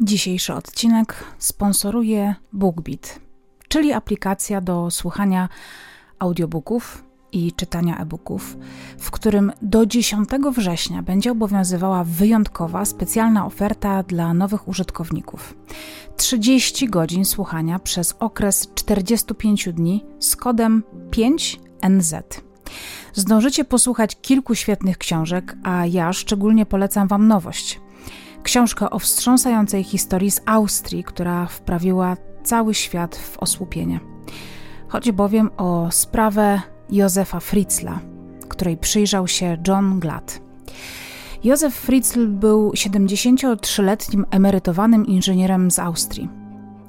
[0.00, 3.20] Dzisiejszy odcinek sponsoruje BookBeat,
[3.68, 5.48] czyli aplikacja do słuchania
[6.18, 8.56] audiobooków i czytania e-booków,
[8.98, 15.54] w którym do 10 września będzie obowiązywała wyjątkowa, specjalna oferta dla nowych użytkowników.
[16.16, 22.22] 30 godzin słuchania przez okres 45 dni z kodem 5NZ.
[23.14, 27.80] Zdążycie posłuchać kilku świetnych książek, a ja szczególnie polecam Wam nowość.
[28.42, 34.00] Książkę o wstrząsającej historii z Austrii, która wprawiła cały świat w osłupienie.
[34.88, 36.60] Chodzi bowiem o sprawę
[36.90, 38.00] Józefa Fritzla,
[38.48, 40.40] której przyjrzał się John Glatt.
[41.44, 46.28] Józef Fritzl był 73-letnim emerytowanym inżynierem z Austrii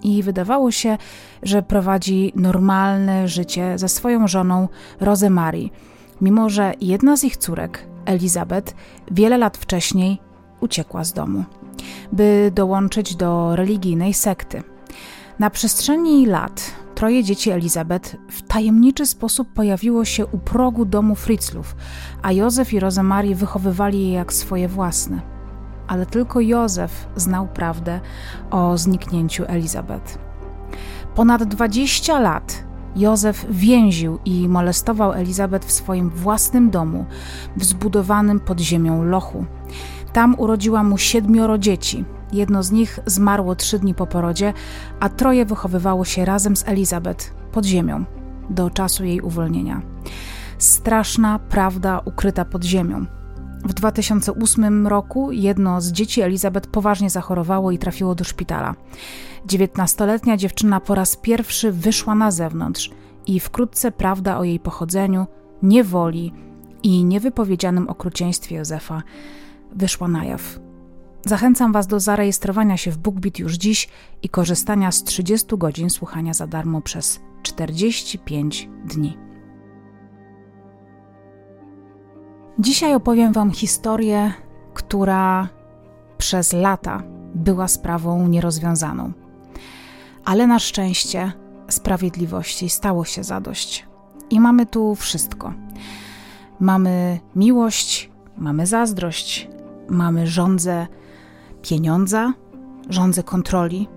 [0.03, 0.97] i wydawało się,
[1.43, 4.67] że prowadzi normalne życie ze swoją żoną
[4.99, 5.69] Rosemarie,
[6.21, 8.75] mimo że jedna z ich córek, Elizabeth,
[9.11, 10.19] wiele lat wcześniej
[10.63, 11.43] uciekła z domu,
[12.11, 14.63] by dołączyć do religijnej sekty.
[15.39, 21.75] Na przestrzeni lat troje dzieci Elizabeth w tajemniczy sposób pojawiło się u progu domu Fritzlów,
[22.21, 25.21] a Józef i Rosemarie wychowywali je jak swoje własne.
[25.87, 27.99] Ale tylko Józef znał prawdę
[28.51, 30.17] o zniknięciu Elizabeth.
[31.15, 32.63] Ponad 20 lat
[32.95, 37.05] Józef więził i molestował Elizabeth w swoim własnym domu,
[37.57, 39.45] w zbudowanym pod ziemią lochu.
[40.13, 42.05] Tam urodziła mu siedmioro dzieci.
[42.33, 44.53] Jedno z nich zmarło trzy dni po porodzie,
[44.99, 48.05] a troje wychowywało się razem z Elizabeth pod ziemią
[48.49, 49.81] do czasu jej uwolnienia.
[50.57, 53.05] Straszna prawda ukryta pod ziemią.
[53.65, 58.75] W 2008 roku jedno z dzieci Elizabeth poważnie zachorowało i trafiło do szpitala.
[59.45, 62.91] Dziewiętnastoletnia dziewczyna po raz pierwszy wyszła na zewnątrz
[63.27, 65.27] i wkrótce prawda o jej pochodzeniu,
[65.63, 66.33] niewoli
[66.83, 69.03] i niewypowiedzianym okrucieństwie Józefa
[69.75, 70.59] wyszła na jaw.
[71.25, 73.89] Zachęcam Was do zarejestrowania się w BookBeat już dziś
[74.21, 79.17] i korzystania z 30 godzin słuchania za darmo przez 45 dni.
[82.59, 84.33] Dzisiaj opowiem Wam historię,
[84.73, 85.49] która
[86.17, 87.03] przez lata
[87.35, 89.11] była sprawą nierozwiązaną.
[90.25, 91.31] Ale na szczęście
[91.69, 93.87] sprawiedliwości stało się zadość.
[94.29, 95.53] I mamy tu wszystko.
[96.59, 99.49] Mamy miłość, mamy zazdrość,
[99.93, 100.87] mamy rządzę
[101.61, 102.33] pieniądza,
[102.89, 103.87] rządzę kontroli,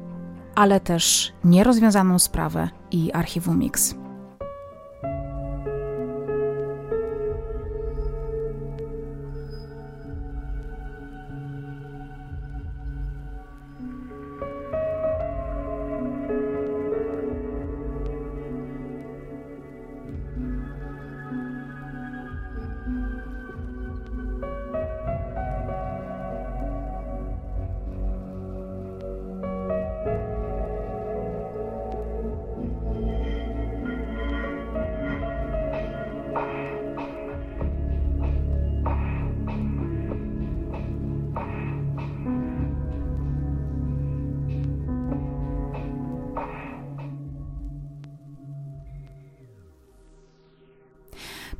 [0.55, 3.95] ale też nierozwiązaną sprawę i archiwum Mix.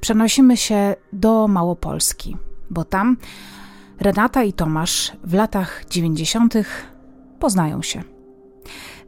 [0.07, 2.37] Przenosimy się do Małopolski,
[2.71, 3.17] bo tam
[4.01, 6.55] Renata i Tomasz w latach 90.
[7.39, 8.03] poznają się.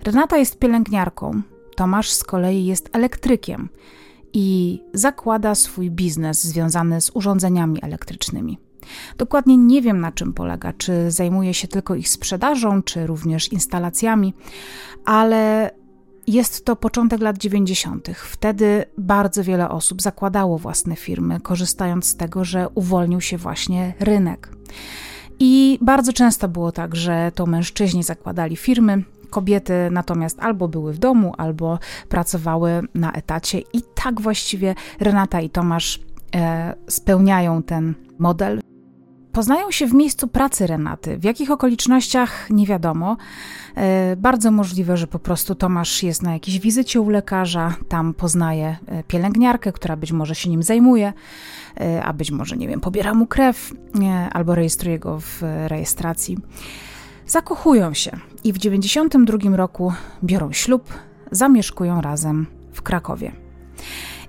[0.05, 1.43] Renata jest pielęgniarką,
[1.77, 3.69] Tomasz z kolei jest elektrykiem
[4.33, 8.59] i zakłada swój biznes związany z urządzeniami elektrycznymi.
[9.19, 14.35] Dokładnie nie wiem na czym polega, czy zajmuje się tylko ich sprzedażą, czy również instalacjami,
[15.05, 15.71] ale
[16.29, 18.09] jest to początek lat 90.
[18.09, 24.51] Wtedy bardzo wiele osób zakładało własne firmy, korzystając z tego, że uwolnił się właśnie rynek.
[25.41, 30.99] I bardzo często było tak, że to mężczyźni zakładali firmy, kobiety natomiast albo były w
[30.99, 31.79] domu, albo
[32.09, 33.59] pracowały na etacie.
[33.59, 36.01] I tak właściwie Renata i Tomasz
[36.35, 38.61] e, spełniają ten model.
[39.39, 41.19] Poznają się w miejscu pracy Renaty.
[41.19, 43.17] W jakich okolicznościach nie wiadomo.
[43.75, 48.77] E, bardzo możliwe, że po prostu Tomasz jest na jakiejś wizycie u lekarza, tam poznaje
[48.87, 51.13] e, pielęgniarkę, która być może się nim zajmuje,
[51.81, 53.73] e, a być może, nie wiem, pobiera mu krew
[54.33, 56.39] albo rejestruje go w rejestracji.
[57.27, 58.11] Zakochują się
[58.45, 59.93] i w 92 roku
[60.25, 60.95] biorą ślub,
[61.31, 63.33] zamieszkują razem w Krakowie.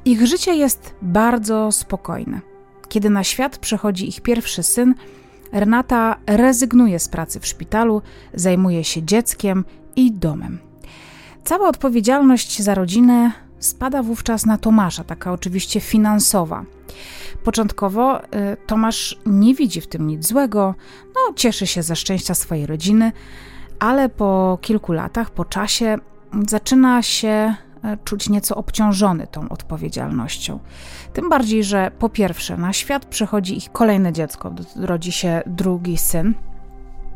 [0.05, 2.48] Ich życie jest bardzo spokojne.
[2.89, 4.95] Kiedy na świat przychodzi ich pierwszy syn,
[5.51, 8.01] Renata rezygnuje z pracy w szpitalu,
[8.33, 9.65] zajmuje się dzieckiem
[9.95, 10.59] i domem.
[11.43, 16.65] Cała odpowiedzialność za rodzinę spada wówczas na Tomasza, taka oczywiście finansowa.
[17.43, 18.27] Początkowo y,
[18.67, 20.75] Tomasz nie widzi w tym nic złego,
[21.07, 23.11] no, cieszy się ze szczęścia swojej rodziny,
[23.79, 25.97] ale po kilku latach, po czasie,
[26.47, 27.55] zaczyna się
[28.03, 30.59] czuć nieco obciążony tą odpowiedzialnością.
[31.13, 36.33] Tym bardziej, że po pierwsze, na świat przychodzi ich kolejne dziecko, rodzi się drugi syn.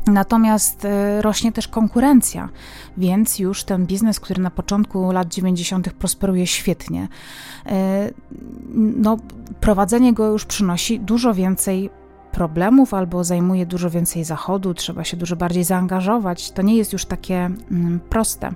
[0.06, 2.48] Natomiast e, rośnie też konkurencja,
[2.96, 5.92] więc już ten biznes, który na początku lat 90.
[5.92, 7.08] prosperuje świetnie,
[7.66, 8.10] e,
[8.74, 9.16] no,
[9.60, 11.90] prowadzenie go już przynosi dużo więcej
[12.32, 16.50] problemów albo zajmuje dużo więcej zachodu, trzeba się dużo bardziej zaangażować.
[16.50, 18.52] To nie jest już takie mm, proste.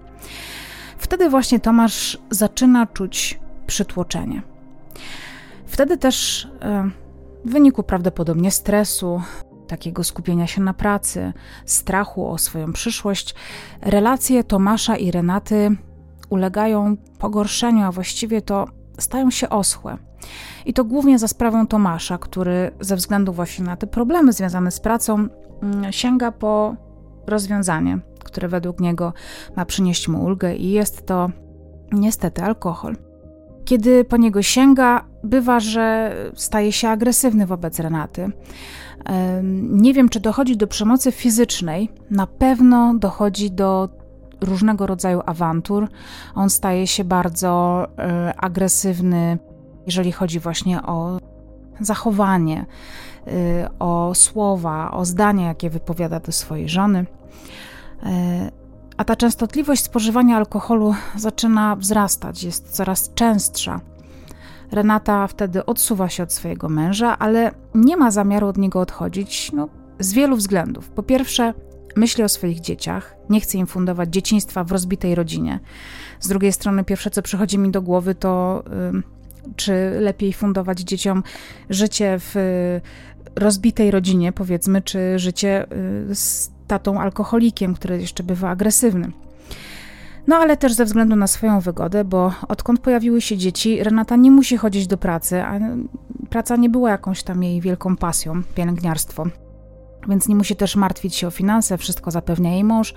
[0.98, 4.42] Wtedy właśnie Tomasz zaczyna czuć przytłoczenie.
[5.66, 6.90] Wtedy też e,
[7.44, 9.22] w wyniku prawdopodobnie stresu,
[9.66, 11.32] takiego skupienia się na pracy,
[11.66, 13.34] strachu o swoją przyszłość,
[13.80, 15.76] relacje Tomasza i Renaty
[16.30, 18.68] ulegają pogorszeniu, a właściwie to
[18.98, 19.96] stają się oschłe.
[20.66, 24.80] I to głównie za sprawą Tomasza, który ze względu właśnie na te problemy związane z
[24.80, 25.28] pracą
[25.62, 26.76] mm, sięga po
[27.26, 27.98] rozwiązanie,
[28.28, 29.12] które według niego
[29.56, 31.30] ma przynieść mu ulgę, i jest to
[31.92, 32.96] niestety alkohol.
[33.64, 38.30] Kiedy po niego sięga, bywa, że staje się agresywny wobec Renaty.
[39.62, 43.88] Nie wiem, czy dochodzi do przemocy fizycznej, na pewno dochodzi do
[44.40, 45.88] różnego rodzaju awantur.
[46.34, 49.38] On staje się bardzo e, agresywny,
[49.86, 51.18] jeżeli chodzi właśnie o
[51.80, 52.66] zachowanie,
[53.26, 57.06] e, o słowa, o zdania, jakie wypowiada do swojej żony.
[58.02, 58.50] E,
[58.96, 63.80] a ta częstotliwość spożywania alkoholu zaczyna wzrastać, jest coraz częstsza.
[64.72, 69.68] Renata wtedy odsuwa się od swojego męża, ale nie ma zamiaru od niego odchodzić no,
[69.98, 70.90] z wielu względów.
[70.90, 71.54] Po pierwsze,
[71.96, 75.60] myśli o swoich dzieciach, nie chce im fundować dzieciństwa w rozbitej rodzinie.
[76.20, 78.64] Z drugiej strony, pierwsze co przychodzi mi do głowy, to
[79.56, 81.22] czy lepiej fundować dzieciom
[81.70, 82.34] życie w
[83.36, 85.66] rozbitej rodzinie, powiedzmy, czy życie
[86.10, 89.12] y, z tatą alkoholikiem, który jeszcze bywa agresywny.
[90.26, 94.30] No ale też ze względu na swoją wygodę, bo odkąd pojawiły się dzieci, Renata nie
[94.30, 95.58] musi chodzić do pracy, a
[96.30, 99.26] praca nie była jakąś tam jej wielką pasją, pielęgniarstwo.
[100.08, 102.94] Więc nie musi też martwić się o finanse, wszystko zapewnia jej mąż.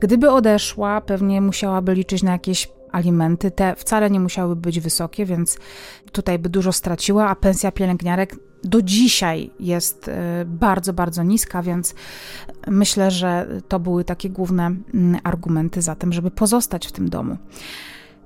[0.00, 3.50] Gdyby odeszła, pewnie musiałaby liczyć na jakieś alimenty.
[3.50, 5.58] Te wcale nie musiały być wysokie, więc
[6.12, 11.94] tutaj by dużo straciła, a pensja pielęgniarek do dzisiaj jest e, bardzo, bardzo niska, więc
[12.66, 17.36] myślę, że to były takie główne mm, argumenty za tym, żeby pozostać w tym domu.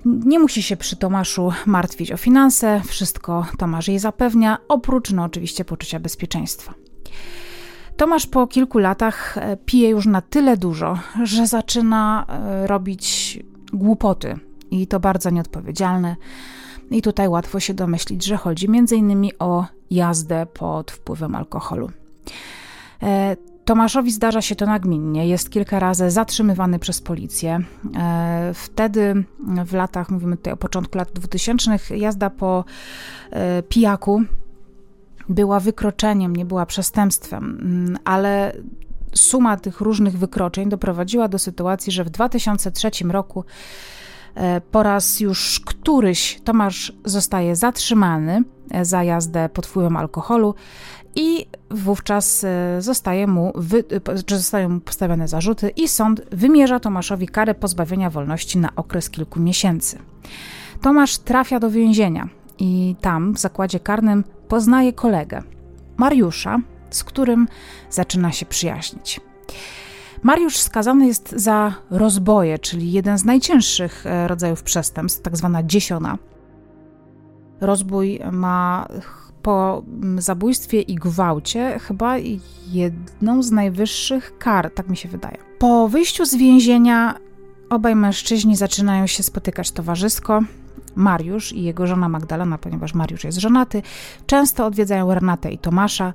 [0.05, 5.65] Nie musi się przy Tomaszu martwić o finanse, wszystko Tomasz jej zapewnia, oprócz no oczywiście
[5.65, 6.75] poczucia bezpieczeństwa.
[7.97, 13.39] Tomasz po kilku latach e, pije już na tyle dużo, że zaczyna e, robić
[13.73, 14.39] głupoty
[14.71, 16.17] i to bardzo nieodpowiedzialne.
[16.91, 19.31] I tutaj łatwo się domyślić, że chodzi m.in.
[19.39, 21.91] o jazdę pod wpływem alkoholu.
[23.03, 27.61] E, Tomaszowi zdarza się to nagminnie, jest kilka razy zatrzymywany przez policję.
[27.97, 29.25] E, wtedy,
[29.67, 32.65] w latach, mówimy tutaj o początku lat 2000, jazda po
[33.31, 34.23] e, pijaku
[35.29, 38.53] była wykroczeniem, nie była przestępstwem, mm, ale
[39.15, 43.45] suma tych różnych wykroczeń doprowadziła do sytuacji, że w 2003 roku
[44.71, 50.55] po raz już któryś Tomasz zostaje zatrzymany e, za jazdę pod wpływem alkoholu
[51.15, 53.85] i wówczas e, zostaje mu, wy,
[54.27, 59.99] zostają mu postawione zarzuty i sąd wymierza Tomaszowi karę pozbawienia wolności na okres kilku miesięcy.
[60.81, 65.43] Tomasz trafia do więzienia i tam w zakładzie karnym poznaje kolegę,
[65.97, 66.59] Mariusza,
[66.91, 67.49] z którym
[67.91, 69.21] zaczyna się przyjaźnić.
[70.25, 76.19] Mariusz skazany jest za rozboje, czyli jeden z najcięższych e, rodzajów przestępstw, tak zwana dziesiona.
[77.61, 78.89] Rozbój ma
[79.43, 79.83] po
[80.19, 82.17] zabójstwie i gwałcie chyba
[82.73, 85.37] jedną z najwyższych kar, tak mi się wydaje.
[85.59, 87.15] Po wyjściu z więzienia
[87.71, 90.43] obaj mężczyźni zaczynają się spotykać towarzysko.
[90.95, 93.83] Mariusz i jego żona Magdalena, ponieważ Mariusz jest żonaty,
[94.27, 96.13] często odwiedzają Renatę i Tomasza,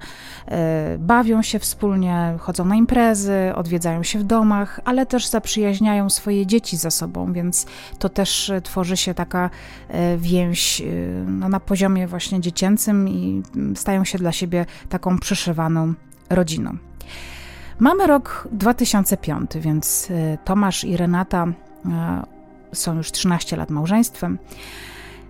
[0.48, 6.46] e, bawią się wspólnie, chodzą na imprezy, odwiedzają się w domach, ale też zaprzyjaźniają swoje
[6.46, 7.66] dzieci ze sobą, więc
[8.00, 9.50] to też tworzy się taka
[9.88, 10.86] e, więź e,
[11.28, 13.44] no, na poziomie właśnie dziecięcym i
[13.76, 15.94] stają się dla siebie taką przyszywaną
[16.30, 16.78] rodziną.
[17.80, 20.08] Mamy rok 2005, więc
[20.46, 21.48] Tomasz i Renata
[22.74, 24.40] są już 13 lat małżeństwem.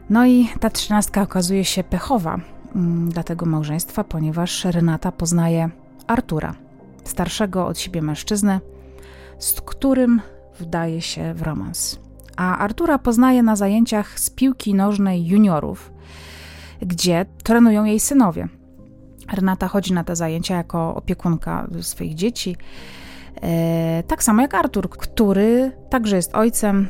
[0.09, 2.39] No i ta trzynastka okazuje się pechowa
[2.75, 5.69] mm, dla tego małżeństwa, ponieważ Renata poznaje
[6.07, 6.55] Artura,
[7.03, 8.59] starszego od siebie mężczyznę,
[9.39, 10.21] z którym
[10.59, 11.99] wdaje się w romans.
[12.37, 15.91] A Artura poznaje na zajęciach z piłki nożnej juniorów,
[16.81, 18.47] gdzie trenują jej synowie.
[19.33, 22.55] Renata chodzi na te zajęcia jako opiekunka swoich dzieci.
[24.07, 26.87] Tak samo jak Artur, który także jest ojcem.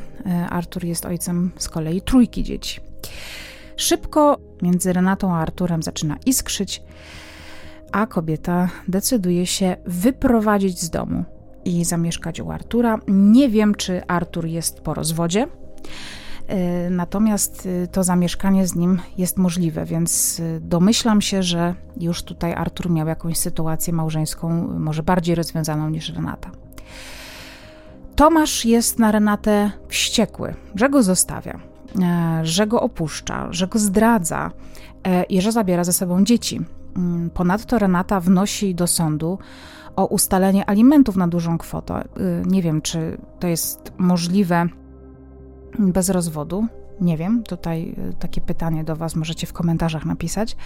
[0.50, 2.80] Artur jest ojcem z kolei trójki dzieci.
[3.76, 6.82] Szybko między Renatą a Arturem zaczyna iskrzyć,
[7.92, 11.24] a kobieta decyduje się wyprowadzić z domu
[11.64, 12.98] i zamieszkać u Artura.
[13.08, 15.46] Nie wiem, czy Artur jest po rozwodzie.
[16.50, 22.22] E, natomiast e, to zamieszkanie z nim jest możliwe, więc e, domyślam się, że już
[22.22, 26.50] tutaj Artur miał jakąś sytuację małżeńską, może bardziej rozwiązaną niż Renata.
[28.16, 31.60] Tomasz jest na Renatę wściekły, że go zostawia,
[32.42, 34.50] że go opuszcza, że go zdradza
[35.28, 36.60] i że zabiera ze sobą dzieci.
[36.96, 39.38] Mm, ponadto Renata wnosi do sądu
[39.96, 42.08] o ustalenie alimentów na dużą kwotę.
[42.46, 44.68] Nie wiem, czy to jest możliwe
[45.78, 46.66] bez rozwodu?
[47.00, 50.56] Nie wiem, tutaj e, takie pytanie do Was możecie w komentarzach napisać.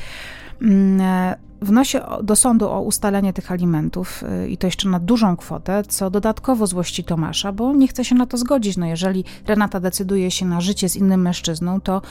[0.62, 5.36] Mm, e, wnosi do sądu o ustalenie tych alimentów e, i to jeszcze na dużą
[5.36, 8.76] kwotę, co dodatkowo złości Tomasza, bo nie chce się na to zgodzić.
[8.76, 12.02] No jeżeli Renata decyduje się na życie z innym mężczyzną, to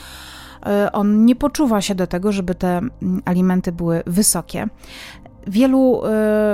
[0.92, 2.92] on nie poczuwa się do tego, żeby te mm,
[3.24, 4.68] alimenty były wysokie.
[5.46, 6.02] Wielu,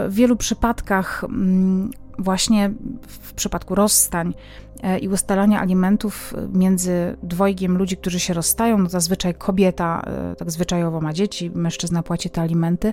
[0.08, 2.70] w wielu przypadkach mm, właśnie
[3.08, 4.34] w przypadku rozstań
[4.82, 10.50] e, i ustalania alimentów między dwojgiem ludzi, którzy się rozstają, no zazwyczaj kobieta e, tak
[10.50, 12.92] zwyczajowo ma dzieci, mężczyzna płaci te alimenty,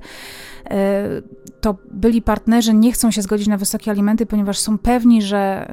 [0.69, 1.21] e,
[1.61, 5.67] to byli partnerzy nie chcą się zgodzić na wysokie alimenty, ponieważ są pewni, że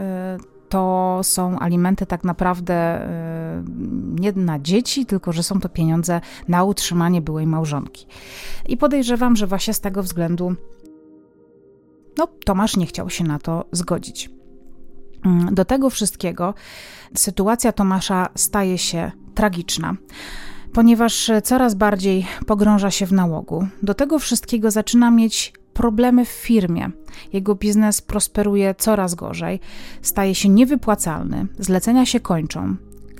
[0.69, 3.09] to są alimenty tak naprawdę
[4.21, 8.07] nie na dzieci, tylko że są to pieniądze na utrzymanie byłej małżonki.
[8.69, 10.55] I podejrzewam, że właśnie z tego względu
[12.19, 14.31] no, Tomasz nie chciał się na to zgodzić.
[15.25, 16.55] Mm, do tego wszystkiego
[17.17, 19.97] sytuacja Tomasza staje się tragiczna,
[20.73, 23.67] ponieważ coraz bardziej pogrąża się w nałogu.
[23.83, 26.91] Do tego wszystkiego zaczyna mieć problemy w firmie.
[27.33, 29.61] Jego biznes prosperuje coraz gorzej,
[30.03, 32.77] staje się niewypłacalny, zlecenia się kończą,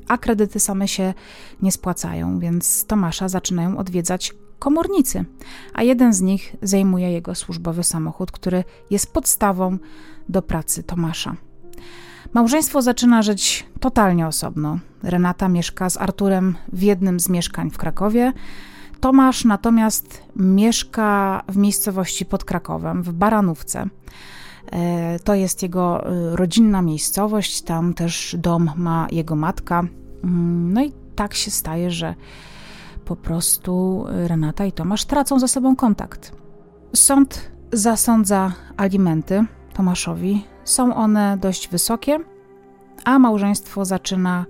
[0.09, 1.15] a kredyty same się
[1.63, 4.35] nie spłacają, więc Tomasza zaczynają odwiedzać
[4.65, 5.25] komornicy,
[5.75, 9.79] a jeden z nich zajmuje jego służbowy samochód, który jest podstawą
[10.29, 11.37] do pracy Tomasza.
[12.33, 14.79] Małżeństwo zaczyna żyć totalnie osobno.
[15.03, 18.33] Renata mieszka z Arturem w jednym z mieszkań w Krakowie.
[19.01, 23.89] Tomasz natomiast mieszka w miejscowości pod Krakowem, w Baranówce.
[24.73, 29.85] E, to jest jego e, rodzinna miejscowość, tam też dom ma jego matka.
[30.25, 32.15] Mm, no i tak się staje, że
[33.05, 36.33] po prostu Renata i Tomasz tracą ze sobą kontakt.
[36.95, 39.45] Sąd zasądza alimenty
[39.75, 40.45] Tomaszowi.
[40.65, 42.19] Są one dość wysokie,
[43.05, 44.47] a małżeństwo zaczyna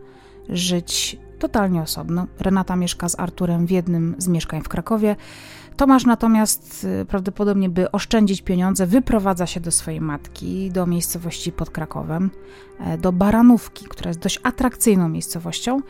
[0.49, 2.27] żyć totalnie osobno.
[2.41, 5.17] Renata mieszka z Arturem w jednym z mieszkań w Krakowie.
[5.77, 11.71] Tomasz natomiast y, prawdopodobnie, by oszczędzić pieniądze, wyprowadza się do swojej matki, do miejscowości pod
[11.71, 12.31] Krakowem,
[12.81, 15.81] e, do Baranówki, która jest dość atrakcyjną miejscowością.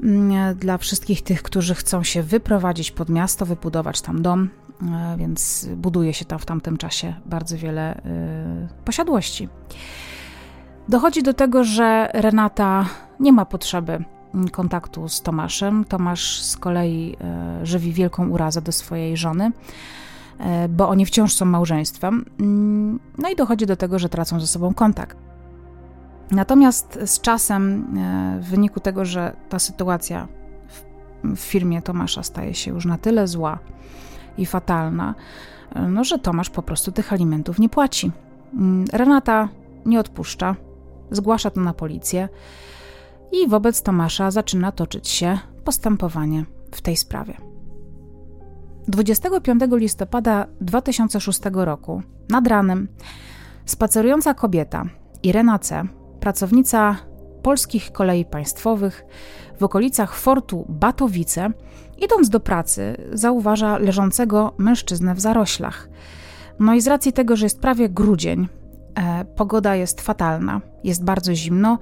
[0.00, 4.48] Mm, dla wszystkich tych, którzy chcą się wyprowadzić pod miasto, wybudować tam dom,
[4.82, 9.48] e, więc buduje się tam w tamtym czasie bardzo wiele e, posiadłości.
[10.88, 12.86] Dochodzi do tego, że Renata
[13.20, 15.84] nie ma potrzeby mm, kontaktu z Tomaszem.
[15.84, 19.52] Tomasz z kolei e, żywi wielką urazę do swojej żony,
[20.68, 22.24] bo oni wciąż są małżeństwem.
[22.40, 25.31] Mm, no i dochodzi do tego, że tracą ze sobą kontakt.
[26.30, 30.28] Natomiast z czasem, e, w wyniku tego, że ta sytuacja
[30.68, 33.58] w, firmie Tomasza staje się już na tyle zła
[34.38, 35.14] i fatalna,
[35.74, 38.10] e, no, że Tomasz po prostu tych alimentów nie płaci.
[38.54, 39.48] Mm, Renata
[39.86, 40.56] nie odpuszcza,
[41.10, 42.28] zgłasza to na policję
[43.32, 47.36] i wobec Tomasza zaczyna toczyć się postępowanie w tej sprawie.
[48.88, 52.88] 25 listopada 2006 roku, nad ranem,
[53.64, 54.84] spacerująca kobieta
[55.22, 55.84] Irena C
[56.22, 56.96] pracownica
[57.42, 59.04] polskich kolei państwowych
[59.60, 61.50] w okolicach fortu Batowice,
[61.98, 65.88] idąc do pracy, zauważa leżącego mężczyznę w zaroślach.
[66.58, 68.48] No i z racji tego, że jest prawie grudzień,
[68.94, 71.78] e, pogoda jest fatalna, jest bardzo zimno.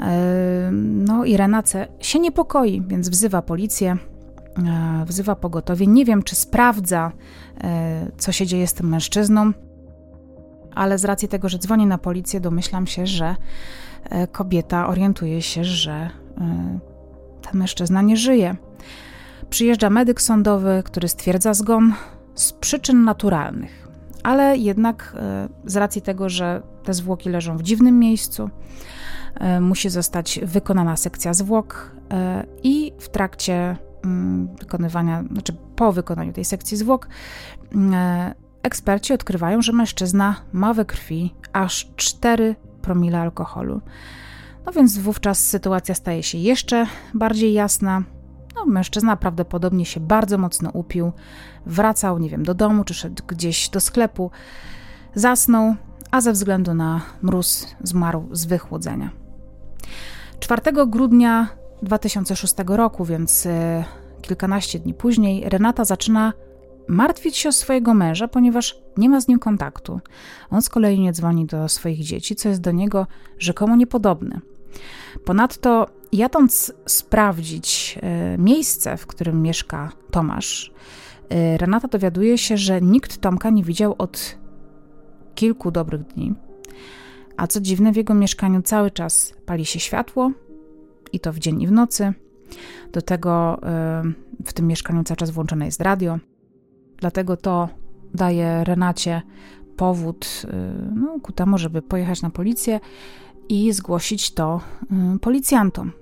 [0.00, 3.96] E, no i Renace się niepokoi, więc wzywa policję,
[4.66, 5.86] e, wzywa pogotowie.
[5.86, 7.12] Nie wiem, czy sprawdza,
[7.64, 9.52] e, co się dzieje z tym mężczyzną
[10.76, 13.36] ale z racji tego, że dzwoni na policję, domyślam się, że
[14.04, 16.10] e, kobieta orientuje się, że e,
[17.42, 18.56] ten mężczyzna nie żyje.
[19.50, 21.94] Przyjeżdża medyk sądowy, który stwierdza zgon
[22.34, 23.88] z przyczyn naturalnych,
[24.22, 28.50] ale jednak e, z racji tego, że te zwłoki leżą w dziwnym miejscu,
[29.60, 31.90] musi zostać wykonana sekcja zwłok
[32.62, 37.08] i w trakcie mm, wykonywania, znaczy po wykonaniu tej sekcji zwłok,
[38.66, 43.80] eksperci odkrywają, że mężczyzna ma we krwi aż 4 promile alkoholu.
[44.66, 48.02] No więc wówczas sytuacja staje się jeszcze bardziej jasna.
[48.54, 51.12] No, mężczyzna prawdopodobnie się bardzo mocno upił,
[51.66, 54.30] wracał, nie wiem, do domu czy szedł gdzieś do sklepu,
[55.14, 55.74] zasnął,
[56.10, 59.10] a ze względu na mróz zmarł z wychłodzenia.
[60.40, 61.48] 4 grudnia
[61.82, 63.84] 2006 roku, więc e,
[64.22, 66.32] kilkanaście dni później, Renata zaczyna
[66.88, 70.00] martwić się o swojego męża, ponieważ nie ma z nim kontaktu.
[70.50, 73.06] On z kolei nie dzwoni do swoich dzieci, co jest do niego
[73.38, 74.40] rzekomo niepodobne.
[75.24, 80.72] Ponadto, jadąc sprawdzić e, miejsce, w którym mieszka Tomasz,
[81.28, 84.38] e, Renata dowiaduje się, że nikt Tomka nie widział od
[85.34, 86.34] kilku dobrych dni.
[87.36, 90.30] A co dziwne, w jego mieszkaniu cały czas pali się światło,
[91.12, 92.12] i to w dzień i w nocy.
[92.92, 93.58] Do tego
[94.40, 96.18] y, w tym mieszkaniu cały czas włączone jest radio.
[96.98, 97.68] Dlatego to
[98.14, 99.22] daje Renacie
[99.76, 100.48] powód y,
[100.94, 102.80] no, ku temu, żeby pojechać na policję
[103.48, 104.60] i zgłosić to
[105.16, 105.92] y, policjantom.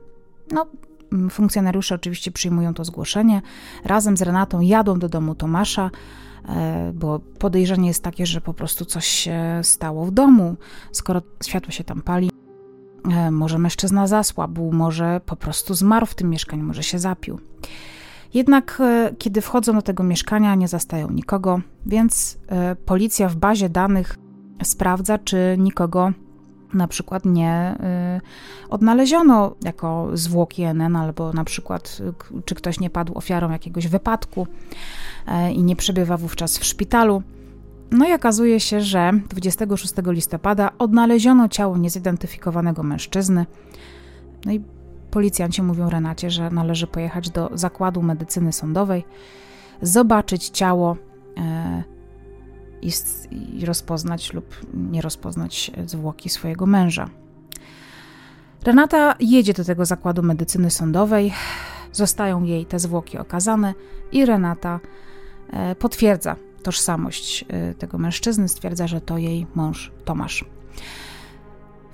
[0.53, 0.67] No,
[1.13, 3.43] mm, funkcjonariusze oczywiście przyjmują to zgłoszenie.
[3.85, 5.91] Razem z Renatą jadą do domu Tomasza,
[6.95, 10.57] bo podejrzenie jest takie, że po prostu coś się stało w domu,
[10.93, 12.31] skoro światło się tam pali.
[13.11, 17.39] E, może mężczyzna zasłabł, może po prostu zmarł w tym mieszkaniu, może się zapił.
[18.35, 23.69] Jednak e, kiedy wchodzą do tego mieszkania, nie zastają nikogo, więc e, policja w bazie
[23.69, 24.19] danych
[24.63, 26.13] sprawdza, czy nikogo
[26.75, 27.77] na przykład nie
[28.71, 32.03] odnaleziono jako zwłoki NN, albo na przykład
[32.45, 34.47] czy ktoś nie padł ofiarą jakiegoś wypadku
[35.53, 37.23] i nie przebywa wówczas w szpitalu.
[37.91, 43.47] No i okazuje się, że 26 listopada odnaleziono ciało niezidentyfikowanego mężczyzny.
[44.47, 44.61] No i
[45.15, 49.05] policjanci mówią Renacie, że należy pojechać do zakładu medycyny sądowej,
[49.83, 50.97] zobaczyć ciało
[51.37, 51.85] e,
[52.83, 52.91] i,
[53.59, 57.11] i rozpoznać lub nie rozpoznać zwłoki swojego męża.
[58.63, 61.33] Renata jedzie do tego zakładu medycyny sądowej,
[61.93, 63.75] zostają jej te zwłoki okazane
[64.13, 64.81] i Renata
[65.53, 70.45] e, potwierdza tożsamość y, tego mężczyzny, stwierdza, że to jej mąż Tomasz.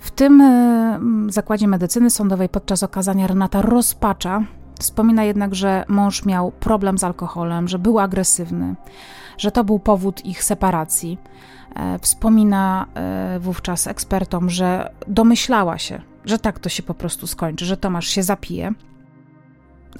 [0.00, 4.42] W tym y, zakładzie medycyny sądowej podczas okazania Renata rozpacza.
[4.78, 8.74] Wspomina jednak, że mąż miał problem z alkoholem, że był agresywny,
[9.38, 11.18] że to był powód ich separacji.
[11.76, 17.64] E, wspomina e, wówczas ekspertom, że domyślała się, że tak to się po prostu skończy,
[17.64, 18.72] że Tomasz się zapije.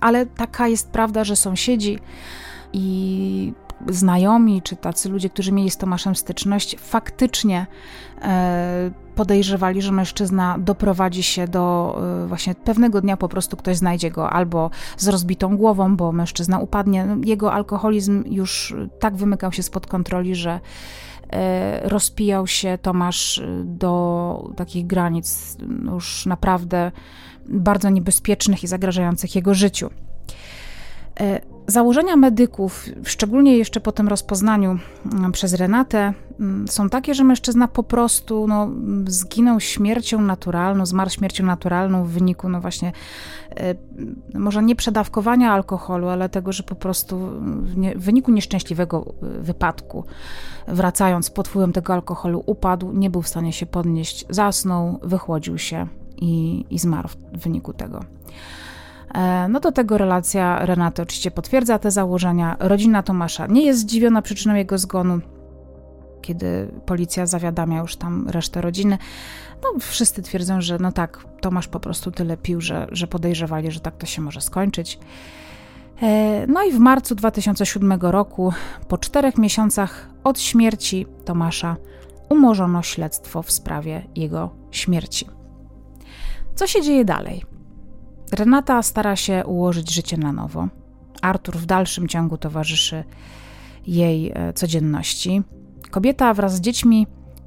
[0.01, 1.99] Ale taka jest prawda, że sąsiedzi
[2.73, 3.53] i
[3.89, 7.67] znajomi, czy tacy ludzie, którzy mieli z Tomaszem styczność, faktycznie
[8.23, 14.11] e, podejrzewali, że mężczyzna doprowadzi się do e, właśnie pewnego dnia po prostu ktoś znajdzie
[14.11, 17.07] go albo z rozbitą głową, bo mężczyzna upadnie.
[17.25, 20.61] Jego alkoholizm już tak wymykał się spod kontroli, że
[21.31, 25.57] e, rozpijał się Tomasz do takich granic
[25.93, 26.93] już naprawdę
[27.49, 29.91] bardzo niebezpiecznych i zagrażających jego życiu.
[31.71, 34.79] Założenia medyków, szczególnie jeszcze po tym rozpoznaniu
[35.13, 38.69] mm, przez Renatę, mm, są takie, że mężczyzna po prostu no,
[39.07, 42.93] zginął śmiercią naturalną, zmarł śmiercią naturalną w wyniku, no właśnie,
[43.51, 43.75] e,
[44.39, 50.05] może nie przedawkowania alkoholu, ale tego, że po prostu w, wyniku nieszczęśliwego e, wypadku,
[50.69, 55.87] wracając pod wpływem tego alkoholu, upadł, nie był w stanie się podnieść, zasnął, wychłodził się
[56.17, 58.05] i, i zmarł w wyniku tego.
[59.15, 62.57] E, no do tego relacja Renaty oczywiście potwierdza te założenia.
[62.61, 65.21] Rodzina Tomasza nie jest zdziwiona przyczyną jego zgonu.
[66.23, 68.99] Kiedy policja zawiadamia już tam resztę rodziny,
[69.63, 73.81] no wszyscy twierdzą, że no tak, Tomasz po prostu tyle pił, że, że podejrzewali, że
[73.81, 74.99] tak to się może skończyć.
[76.03, 78.53] E, no i w marcu 2007 roku,
[78.89, 81.77] po czterech miesiącach od śmierci Tomasza,
[82.29, 85.27] umorzono śledztwo w sprawie jego śmierci.
[86.55, 87.50] Co się dzieje dalej?
[88.33, 90.69] Renata stara się ułożyć życie na nowo.
[91.23, 93.05] Artur w dalszym ciągu towarzyszy
[93.87, 95.43] jej e, codzienności.
[95.91, 97.07] Kobieta wraz z dziećmi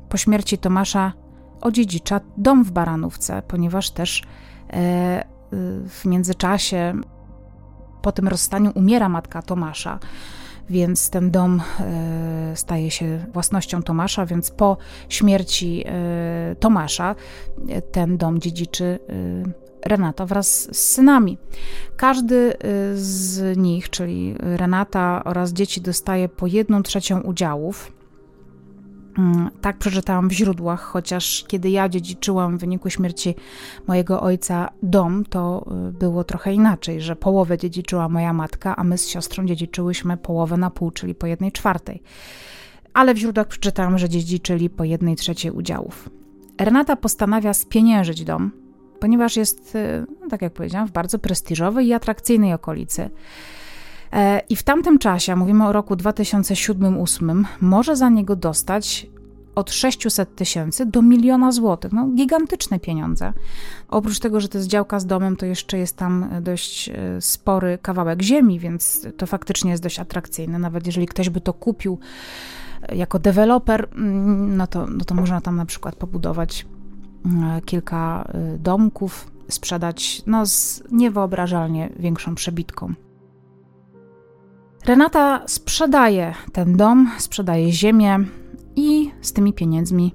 [0.09, 1.13] po śmierci Tomasza
[1.61, 5.25] odziedzicza dom w Baranówce, ponieważ też e, e,
[5.89, 6.93] w międzyczasie
[8.01, 9.99] po tym rozstaniu umiera matka Tomasza,
[10.69, 11.61] więc ten dom
[12.55, 14.77] staje się własnością Tomasza, więc po
[15.09, 15.83] śmierci
[16.59, 17.15] Tomasza
[17.91, 18.99] ten dom dziedziczy
[19.85, 21.37] Renata wraz z synami.
[21.97, 22.57] Każdy y,
[22.95, 27.91] z nich, czyli Renata oraz dzieci, dostaje po jedną trzecią udziałów.
[29.17, 33.35] Mm, tak przeczytałam w źródłach, chociaż kiedy ja dziedziczyłam w wyniku śmierci
[33.87, 38.97] mojego ojca dom, to y, było trochę inaczej, że połowę dziedziczyła moja matka, a my
[38.97, 42.01] z siostrą dziedziczyłyśmy połowę na pół, czyli po jednej czwartej.
[42.93, 46.09] ale w źródłach przeczytałam, że dziedziczyli po jednej trzeciej udziałów.
[46.59, 48.51] Renata postanawia spieniężyć dom,
[49.03, 53.09] ponieważ jest, e, no tak jak powiedziałam, w bardzo prestiżowej i atrakcyjnej okolicy.
[54.13, 59.07] E, I w tamtym czasie, mówimy o roku 2007-2008, może za niego dostać
[59.55, 61.91] od 600 tysięcy do miliona złotych.
[61.93, 63.33] No, gigantyczne pieniądze.
[63.89, 67.77] Oprócz tego, że to jest działka z domem, to jeszcze jest tam dość e, spory
[67.81, 70.59] kawałek ziemi, więc to faktycznie jest dość atrakcyjne.
[70.59, 71.99] Nawet jeżeli ktoś by to kupił
[72.95, 76.65] jako deweloper, mm, no to, no to można tam na przykład pobudować
[77.65, 82.93] kilka e, domków, sprzedać no, z niewyobrażalnie większą przebitką.
[84.85, 88.19] Renata sprzedaje ten dom, sprzedaje ziemię,
[88.75, 90.13] i z tymi pieniędzmi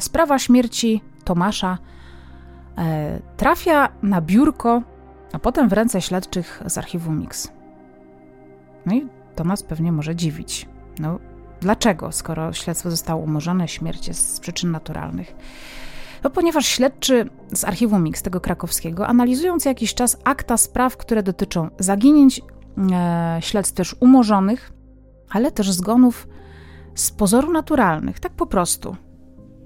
[0.00, 1.78] sprawa śmierci Tomasza
[2.78, 4.82] e, trafia na biurko
[5.32, 7.52] a potem w ręce śledczych z archiwum Mix.
[8.86, 10.68] No i to nas pewnie może dziwić.
[10.98, 11.18] No,
[11.60, 15.34] dlaczego, skoro śledztwo zostało umorzone, śmierć jest z przyczyn naturalnych?
[16.24, 21.22] No, ponieważ śledczy z archiwum Mix, tego krakowskiego, analizują co jakiś czas akta spraw, które
[21.22, 22.40] dotyczą zaginięć,
[22.92, 24.77] e, śledztw też umorzonych,
[25.30, 26.28] ale też zgonów
[26.94, 28.96] z pozoru naturalnych, tak po prostu.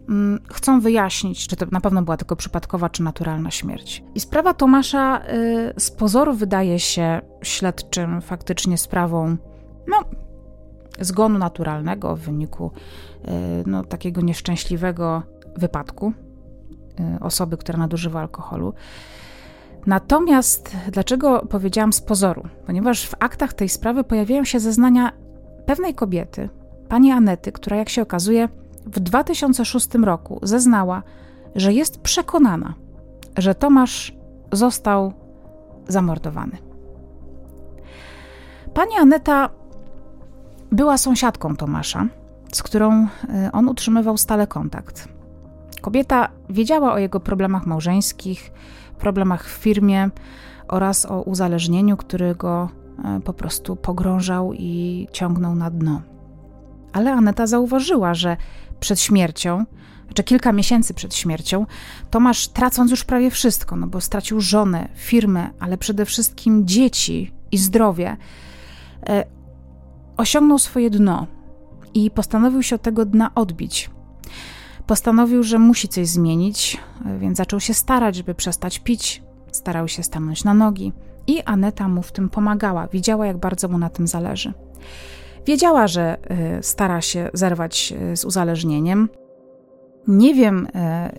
[0.09, 4.05] Mm, chcą wyjaśnić, czy to na pewno była tylko przypadkowa, czy naturalna śmierć.
[4.15, 9.37] I sprawa Tomasza y, z pozoru wydaje się śledczym faktycznie sprawą,
[9.89, 9.97] no,
[11.01, 12.71] zgonu naturalnego w wyniku
[13.25, 13.29] y,
[13.67, 15.23] no, takiego nieszczęśliwego
[15.57, 16.13] wypadku
[17.17, 18.75] y, osoby, która nadużywa alkoholu.
[19.87, 22.43] Natomiast dlaczego powiedziałam z pozoru?
[22.67, 25.13] Ponieważ w aktach tej sprawy pojawiają się zeznania
[25.67, 26.49] pewnej kobiety,
[26.89, 28.49] pani Anety, która jak się okazuje
[28.87, 31.03] w 2006 roku zeznała,
[31.55, 32.75] że jest przekonana,
[33.39, 34.17] że Tomasz
[34.53, 35.13] został
[35.89, 36.59] zamordowany.
[38.75, 39.51] Pani Aneta
[40.73, 42.07] była sąsiadką Tomasza,
[42.53, 42.93] z którą
[43.29, 45.09] e, on utrzymywał stale kontakt.
[45.81, 48.53] Kobieta wiedziała o jego problemach małżeńskich,
[48.99, 50.11] problemach w firmie
[50.69, 52.82] oraz o uzależnieniu, który go e,
[53.25, 56.03] po prostu pogrążał i ciągnął na dno.
[56.93, 58.37] Ale Aneta zauważyła, że
[58.81, 59.65] przed śmiercią,
[60.15, 61.67] czy kilka miesięcy przed śmiercią,
[62.11, 67.59] Tomasz, tracąc już prawie wszystko, no bo stracił żonę, firmę, ale przede wszystkim dzieci i
[67.59, 68.17] zdrowie,
[69.09, 69.25] e,
[70.17, 71.27] osiągnął swoje dno
[71.95, 73.91] i postanowił się od tego dna odbić.
[74.87, 80.03] Postanowił, że musi coś zmienić, e, więc zaczął się starać, żeby przestać pić, starał się
[80.03, 80.93] stanąć na nogi
[81.27, 84.53] i Aneta mu w tym pomagała, widziała, jak bardzo mu na tym zależy.
[85.47, 89.09] Wiedziała, że e, stara się zerwać e, z uzależnieniem.
[90.09, 91.13] Nie wiem, e,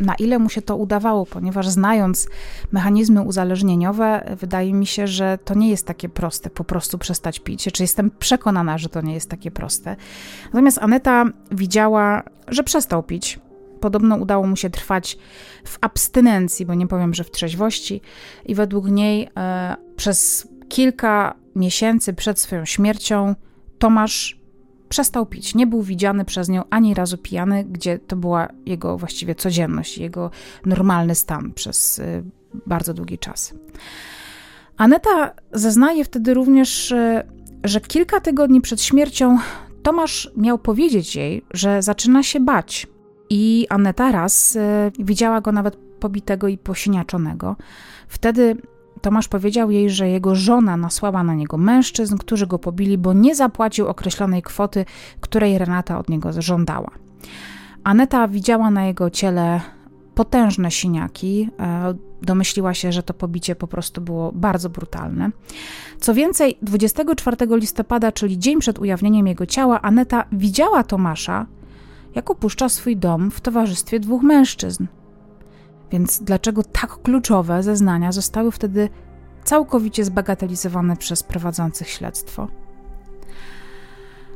[0.00, 2.28] na ile mu się to udawało, ponieważ znając
[2.72, 7.64] mechanizmy uzależnieniowe, wydaje mi się, że to nie jest takie proste po prostu przestać pić.
[7.72, 9.96] Czy jestem przekonana, że to nie jest takie proste.
[10.44, 13.40] Natomiast Aneta widziała, że przestał pić.
[13.82, 15.18] Podobno udało mu się trwać
[15.64, 18.00] w abstynencji, bo nie powiem, że w trzeźwości,
[18.46, 23.34] i według niej e, przez kilka miesięcy przed swoją śmiercią
[23.78, 24.42] Tomasz
[24.88, 25.54] przestał pić.
[25.54, 30.30] Nie był widziany przez nią ani razu pijany, gdzie to była jego właściwie codzienność, jego
[30.66, 32.24] normalny stan przez y,
[32.66, 33.54] bardzo długi czas.
[34.76, 37.22] Aneta zeznaje wtedy również, y,
[37.64, 39.38] że kilka tygodni przed śmiercią
[39.82, 42.86] Tomasz miał powiedzieć jej, że zaczyna się bać.
[43.34, 44.60] I Aneta raz y,
[44.98, 47.56] widziała go nawet pobitego i posiniaczonego.
[48.08, 48.56] Wtedy
[49.00, 53.34] Tomasz powiedział jej, że jego żona nasłała na niego mężczyzn, którzy go pobili, bo nie
[53.34, 54.84] zapłacił określonej kwoty,
[55.20, 56.90] której Renata od niego żądała.
[57.84, 59.60] Aneta widziała na jego ciele
[60.14, 61.48] potężne siniaki.
[61.60, 65.30] E, domyśliła się, że to pobicie po prostu było bardzo brutalne.
[66.00, 71.46] Co więcej, 24 listopada, czyli dzień przed ujawnieniem jego ciała, Aneta widziała Tomasza,
[72.14, 74.86] jak opuszcza swój dom w towarzystwie dwóch mężczyzn.
[75.90, 78.88] Więc dlaczego tak kluczowe zeznania zostały wtedy
[79.44, 82.48] całkowicie zbagatelizowane przez prowadzących śledztwo?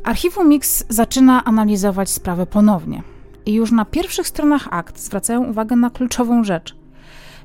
[0.05, 3.03] Archiwum Mix zaczyna analizować sprawę ponownie.
[3.47, 6.77] I już na pierwszych stronach akt zwracają uwagę na kluczową rzecz.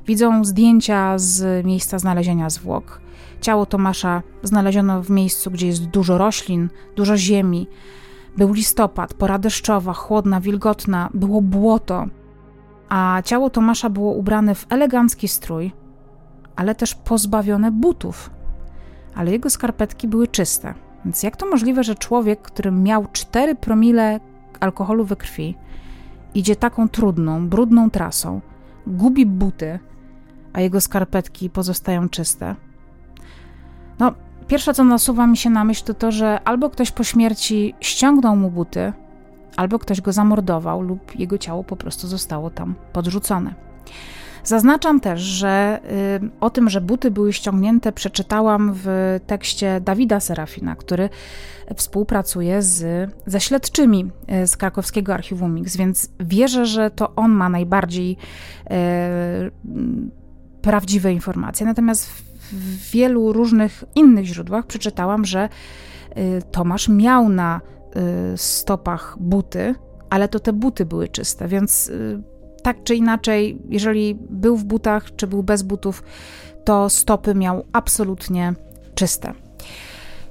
[0.06, 3.00] Widzą zdjęcia z miejsca znalezienia zwłok.
[3.40, 7.66] Ciało Tomasza znaleziono w miejscu, gdzie jest dużo roślin, dużo ziemi.
[8.36, 12.06] Był listopad, pora deszczowa, chłodna, wilgotna, było błoto,
[12.88, 15.72] a ciało Tomasza było ubrane w elegancki strój,
[16.56, 18.30] ale też pozbawione butów.
[19.14, 20.74] Ale jego skarpetki były czyste.
[21.04, 24.20] Więc jak to możliwe, że człowiek, który miał 4 promile
[24.60, 25.56] alkoholu we krwi,
[26.34, 28.40] idzie taką trudną, brudną trasą,
[28.86, 29.78] gubi buty,
[30.52, 32.56] a jego skarpetki pozostają czyste?
[33.98, 34.12] No,
[34.52, 38.36] pierwsze co nasuwa mi się na myśl to to, że albo ktoś po śmierci ściągnął
[38.36, 38.92] mu buty,
[39.56, 43.54] albo ktoś go zamordował, lub jego ciało po prostu zostało tam podrzucone.
[44.44, 45.80] Zaznaczam też, że
[46.22, 51.08] y, o tym, że buty były ściągnięte, przeczytałam w tekście Dawida Serafina, który
[51.76, 54.10] współpracuje z, ze śledczymi
[54.42, 58.70] y, z krakowskiego archiwum Mix, więc wierzę, że to on ma najbardziej y,
[60.62, 61.66] prawdziwe informacje.
[61.66, 65.48] Natomiast w wielu różnych innych źródłach przeczytałam, że
[66.16, 67.60] y, Tomasz miał na
[68.34, 69.74] y, stopach buty,
[70.10, 72.22] ale to te buty były czyste, więc y,
[72.62, 76.02] tak czy inaczej, jeżeli był w butach, czy był bez butów,
[76.64, 78.54] to stopy miał absolutnie
[78.94, 79.32] czyste.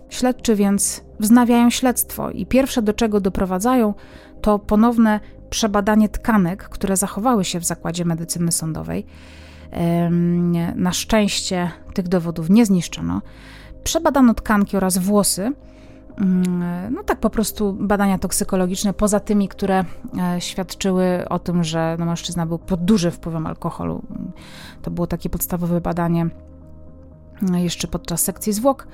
[0.10, 3.94] Śledczy więc wznawiają śledztwo i pierwsze do czego doprowadzają,
[4.42, 9.06] to ponowne przebadanie tkanek, które zachowały się w zakładzie medycyny sądowej.
[10.76, 13.22] Na szczęście tych dowodów nie zniszczono.
[13.84, 15.54] Przebadano tkanki oraz włosy
[16.18, 19.86] Mm, no tak po prostu badania toksykologiczne, poza tymi, które
[20.36, 24.02] e, świadczyły o tym, że no mężczyzna był pod dużym wpływem alkoholu.
[24.82, 26.30] To było takie podstawowe badanie
[27.42, 28.88] mm, jeszcze podczas sekcji zwłok.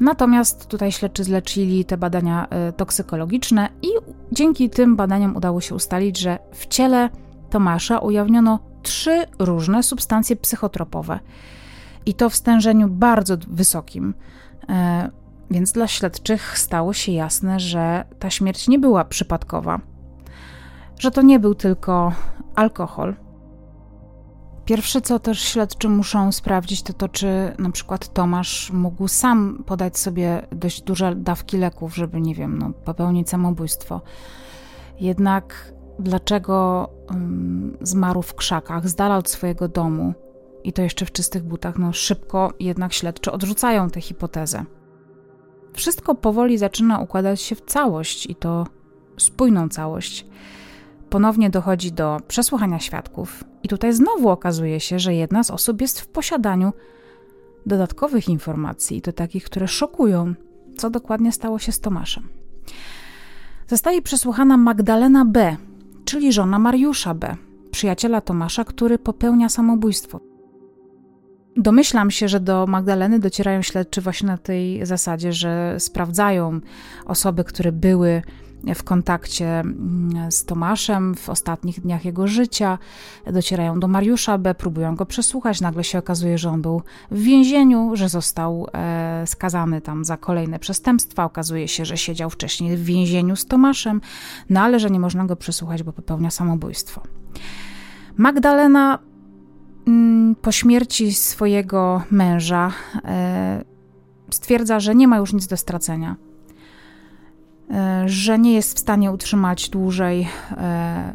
[0.00, 3.88] Natomiast tutaj śledczy zlecili te badania e, toksykologiczne i
[4.32, 7.10] dzięki tym badaniom udało się ustalić, że w ciele
[7.50, 11.20] Tomasza ujawniono trzy różne substancje psychotropowe.
[12.06, 14.14] I to w stężeniu bardzo wysokim.
[14.68, 15.10] E,
[15.50, 19.80] więc dla śledczych stało się jasne, że ta śmierć nie była przypadkowa,
[20.98, 22.12] że to nie był tylko
[22.54, 23.14] alkohol.
[24.64, 29.98] Pierwsze, co też śledczy muszą sprawdzić, to to, czy na przykład Tomasz mógł sam podać
[29.98, 34.00] sobie dość duże dawki leków, żeby, nie wiem, no, popełnić samobójstwo.
[35.00, 40.14] Jednak dlaczego um, zmarł w krzakach, z dala od swojego domu
[40.64, 41.78] i to jeszcze w czystych butach?
[41.78, 44.64] No, szybko jednak śledczy odrzucają tę hipotezę.
[45.72, 48.66] Wszystko powoli zaczyna układać się w całość i to
[49.16, 50.26] spójną całość.
[51.10, 56.00] Ponownie dochodzi do przesłuchania świadków, i tutaj znowu okazuje się, że jedna z osób jest
[56.00, 56.72] w posiadaniu
[57.66, 60.34] dodatkowych informacji, to takich, które szokują,
[60.76, 62.28] co dokładnie stało się z Tomaszem.
[63.66, 65.56] Zostaje przesłuchana Magdalena B.,
[66.10, 67.36] czyli żona Mariusza B.,
[67.70, 70.20] przyjaciela Tomasza, który popełnia samobójstwo.
[71.56, 76.60] Domyślam się, że do Magdaleny docierają śledczy właśnie na tej zasadzie, że sprawdzają
[77.06, 78.22] osoby, które były
[78.74, 82.78] w kontakcie mm, z Tomaszem w ostatnich dniach jego życia,
[83.26, 85.60] docierają do Mariusza B, próbują go przesłuchać.
[85.60, 90.58] Nagle się okazuje, że on był w więzieniu, że został e, skazany tam za kolejne
[90.58, 91.24] przestępstwa.
[91.24, 94.00] Okazuje się, że siedział wcześniej w więzieniu z Tomaszem,
[94.50, 97.02] no ale że nie można go przesłuchać, bo popełnia samobójstwo.
[98.16, 98.98] Magdalena
[99.86, 102.72] Mm, po śmierci swojego męża
[103.04, 103.64] e,
[104.30, 106.16] stwierdza, że nie ma już nic do stracenia,
[108.06, 111.14] że nie jest w stanie utrzymać dłużej e,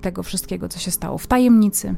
[0.00, 1.94] tego wszystkiego, co się stało w tajemnicy,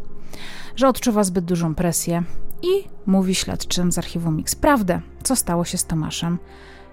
[0.77, 2.23] że odczuwa zbyt dużą presję
[2.63, 6.39] i mówi śledczym z archiwum Mix prawdę, co stało się z Tomaszem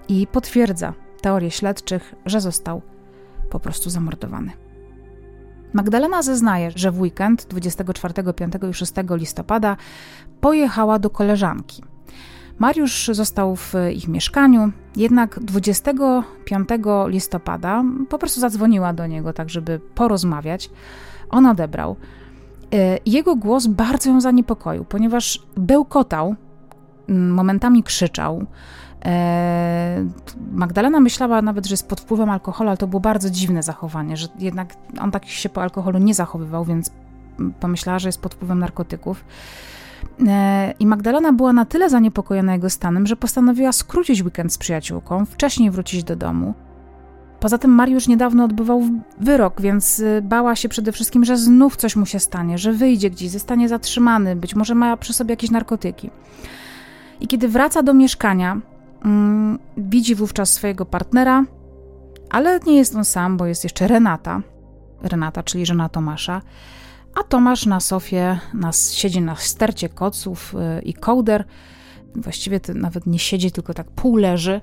[0.08, 2.82] i potwierdza teorię śledczych, że został
[3.50, 4.52] po prostu zamordowany.
[5.72, 9.76] Magdalena zeznaje, że w weekend 24, 5 i 6 listopada
[10.40, 11.82] pojechała do koleżanki.
[12.58, 16.68] Mariusz został w ich mieszkaniu, jednak 25
[17.06, 20.70] listopada po prostu zadzwoniła do niego, tak żeby porozmawiać.
[21.30, 21.96] On odebrał.
[22.74, 26.34] E, jego głos bardzo ją zaniepokoił, ponieważ bełkotał,
[27.08, 28.46] momentami krzyczał.
[29.04, 30.06] E,
[30.52, 34.28] Magdalena myślała nawet, że jest pod wpływem alkoholu, ale to było bardzo dziwne zachowanie, że
[34.38, 36.90] jednak on tak się po alkoholu nie zachowywał, więc
[37.60, 39.24] pomyślała, że jest pod wpływem narkotyków.
[40.26, 45.26] E, I Magdalena była na tyle zaniepokojona jego stanem, że postanowiła skrócić weekend z przyjaciółką,
[45.26, 46.54] wcześniej wrócić do domu.
[47.40, 48.82] Poza tym Mariusz niedawno odbywał
[49.20, 53.10] wyrok, więc y, bała się przede wszystkim, że znów coś mu się stanie, że wyjdzie
[53.10, 56.10] gdzieś, zostanie zatrzymany, być może ma przy sobie jakieś narkotyki.
[57.20, 58.60] I kiedy wraca do mieszkania,
[59.04, 61.44] mm, widzi wówczas swojego partnera,
[62.30, 64.40] ale nie jest on sam, bo jest jeszcze Renata.
[65.02, 66.42] Renata, czyli żona Tomasza.
[67.14, 71.44] A Tomasz na sofie nas, siedzi na stercie koców y, i kołder.
[72.14, 74.60] Właściwie nawet nie siedzi, tylko tak pół leży.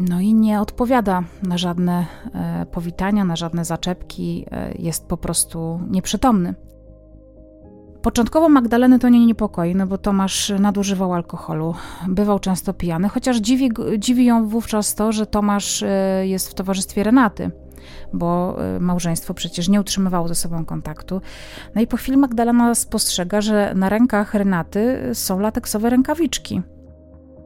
[0.00, 5.80] No i nie odpowiada na żadne e, powitania, na żadne zaczepki, e, jest po prostu
[5.90, 6.54] nieprzytomny.
[8.02, 11.74] Początkowo Magdaleny to nie niepokoi, no bo Tomasz nadużywał alkoholu,
[12.08, 17.02] bywał często pijany, chociaż dziwi, dziwi ją wówczas to, że Tomasz e, jest w towarzystwie
[17.02, 17.50] Renaty,
[18.12, 21.20] bo małżeństwo przecież nie utrzymywało ze sobą kontaktu.
[21.74, 26.62] No i po chwili Magdalena spostrzega, że na rękach Renaty są lateksowe rękawiczki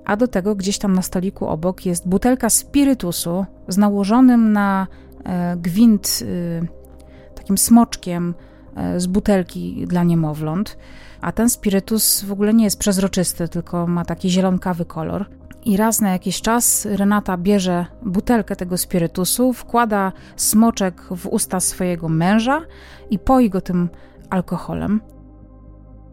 [0.05, 4.87] a do tego gdzieś tam na stoliku obok jest butelka spirytusu z nałożonym na
[5.25, 8.35] e, gwint e, takim smoczkiem
[8.77, 10.79] e, z butelki dla niemowląt.
[11.21, 15.27] A ten spirytus w ogóle nie jest przezroczysty, tylko ma taki zielonkawy kolor.
[15.65, 22.09] I raz na jakiś czas Renata bierze butelkę tego spirytusu, wkłada smoczek w usta swojego
[22.09, 22.63] męża
[23.11, 23.89] i poi go tym
[24.31, 25.01] alkoholem.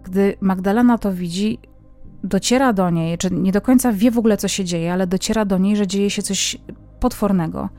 [0.03, 1.59] Gdy Magdalena to widzi,
[2.23, 5.45] dociera do niej, czy nie do końca wie w ogóle, co się dzieje, ale dociera
[5.45, 6.57] do niej, że dzieje się coś
[6.99, 7.69] potwornego.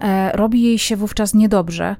[0.00, 1.96] E, robi jej się wówczas niedobrze.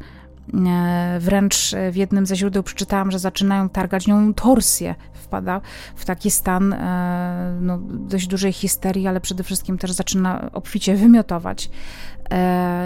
[0.67, 4.95] E, wręcz w jednym ze źródeł przeczytałam, że zaczynają targać nią torsję.
[5.35, 5.61] Wpada
[5.97, 11.71] w taki stan e, no, dość dużej histerii, ale przede wszystkim też zaczyna obficie wymiotować.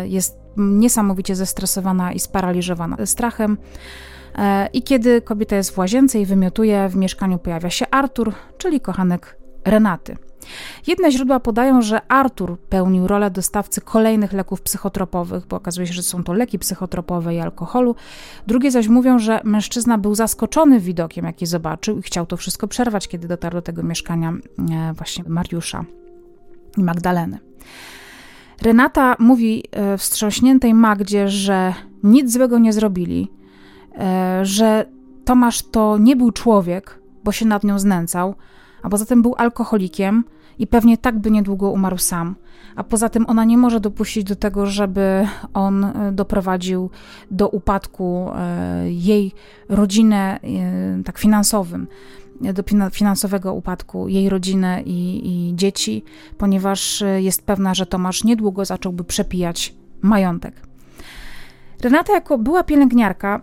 [0.04, 3.58] Jest niesamowicie zestresowana i sparaliżowana strachem.
[4.38, 8.80] E, I kiedy kobieta jest w łazience i wymiotuje, w mieszkaniu pojawia się Artur, czyli
[8.80, 10.16] kochanek Renaty.
[10.86, 16.02] Jedne źródła podają, że Artur pełnił rolę dostawcy kolejnych leków psychotropowych, bo okazuje się, że
[16.02, 17.94] są to leki psychotropowe i alkoholu.
[18.46, 23.08] Drugie zaś mówią, że mężczyzna był zaskoczony widokiem, jaki zobaczył i chciał to wszystko przerwać,
[23.08, 25.84] kiedy dotarł do tego mieszkania e, właśnie Mariusza
[26.78, 27.38] i Magdaleny.
[28.62, 33.38] Renata mówi e, wstrząśniętej Magdzie, że nic złego nie zrobili,
[33.98, 34.86] E, że
[35.24, 38.34] Tomasz to nie był człowiek, bo się nad nią znęcał,
[38.82, 40.24] a poza tym był alkoholikiem
[40.58, 42.34] i pewnie tak by niedługo umarł sam.
[42.76, 46.90] A poza tym ona nie może dopuścić do tego, żeby on e, doprowadził
[47.30, 49.32] do upadku e, jej
[49.68, 50.40] rodzinę
[51.04, 51.86] tak finansowym,
[52.40, 56.04] do finansowego upadku jej rodziny i, i dzieci,
[56.38, 60.68] ponieważ jest pewna, że Tomasz niedługo zacząłby przepijać majątek.
[61.82, 63.40] Renata, jako była pielęgniarka,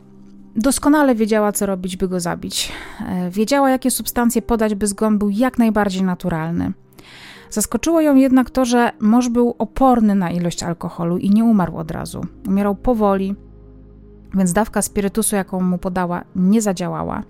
[0.55, 2.71] Doskonale wiedziała, co robić, by go zabić.
[3.07, 6.73] E, wiedziała, jakie substancje podać, by zgon był jak najbardziej naturalny.
[7.49, 11.91] Zaskoczyło ją jednak to, że mąż był oporny na ilość alkoholu i nie umarł od
[11.91, 12.25] razu.
[12.47, 13.35] Umierał powoli,
[14.33, 17.23] więc dawka spirytusu, jaką mu podała, nie zadziałała.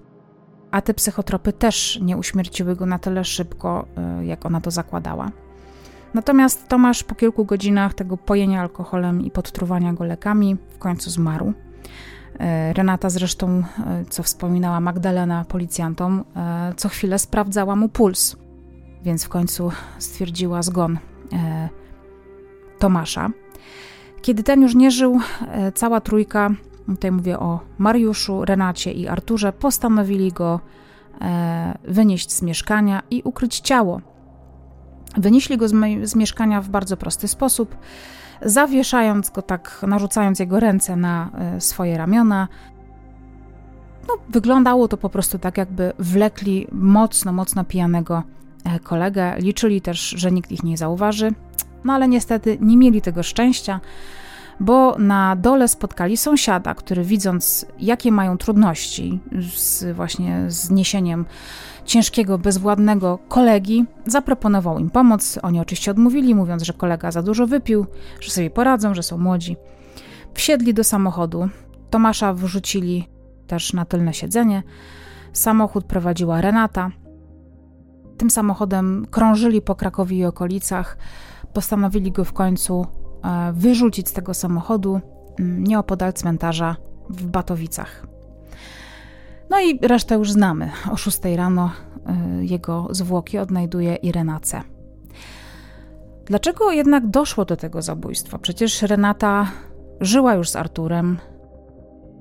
[0.72, 5.32] A te psychotropy też nie uśmierciły go na tyle szybko, e, jak ona to zakładała.
[6.14, 11.54] Natomiast Tomasz po kilku godzinach tego pojenia alkoholem i podtruwania go lekami w końcu zmarł.
[12.40, 13.64] E, Renata zresztą, e,
[14.10, 18.36] co wspominała Magdalena policjantom, e, co chwilę sprawdzała mu puls,
[19.04, 20.98] więc w końcu stwierdziła zgon
[22.80, 23.30] Tomasza.
[24.22, 25.20] Kiedy ten już nie żył,
[25.76, 26.50] cała trójka,
[26.88, 30.60] tutaj mówię o Mariuszu, Renacie i Arturze, postanowili go
[31.84, 34.02] wynieść z mieszkania i ukryć ciało.
[35.18, 37.76] Wynieśli go z, z mieszkania w bardzo prosty sposób
[38.42, 42.48] zawieszając go tak, narzucając jego ręce na e, swoje ramiona.
[44.08, 48.24] No, wyglądało to po prostu tak, jakby wlekli mocno, mocno pijanego
[48.64, 49.36] e, kolegę.
[49.38, 51.32] Liczyli też, że nikt ich nie zauważy,
[51.84, 53.80] no ale niestety nie mieli tego szczęścia,
[54.60, 59.20] bo na dole spotkali sąsiada, który widząc, jakie mają trudności
[59.56, 61.26] z właśnie zniesieniem
[61.86, 65.40] ciężkiego, bezwładnego kolegi, zaproponował im pomoc.
[65.42, 67.86] Oni oczywiście odmówili, mówiąc, że kolega za dużo wypił,
[68.20, 69.58] że sobie poradzą, że są młodzi.
[70.34, 71.50] Wsiedli do samochodu.
[71.90, 73.10] Tomasza wrzucili
[73.48, 74.64] też na tylne siedzenie.
[75.34, 76.92] Samochód prowadziła Renata.
[78.18, 80.98] Tym samochodem krążyli po Krakowie i okolicach.
[81.54, 82.86] Postanowili go w końcu
[83.24, 85.02] e, wyrzucić z tego samochodu
[85.40, 86.76] mm, nieopodal cmentarza
[87.10, 88.15] w Batowicach.
[89.50, 90.72] No i resztę już znamy.
[90.92, 91.72] O 6 rano
[92.42, 94.62] y, jego zwłoki odnajduje Irena C.
[96.26, 98.38] Dlaczego jednak doszło do tego zabójstwa?
[98.38, 99.48] Przecież Renata
[100.02, 101.18] żyła już z Arturem,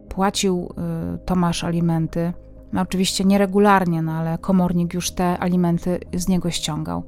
[0.08, 0.74] płacił
[1.14, 2.32] y, Tomasz alimenty.
[2.72, 7.02] No oczywiście nieregularnie, no ale komornik już te alimenty z niego ściągał.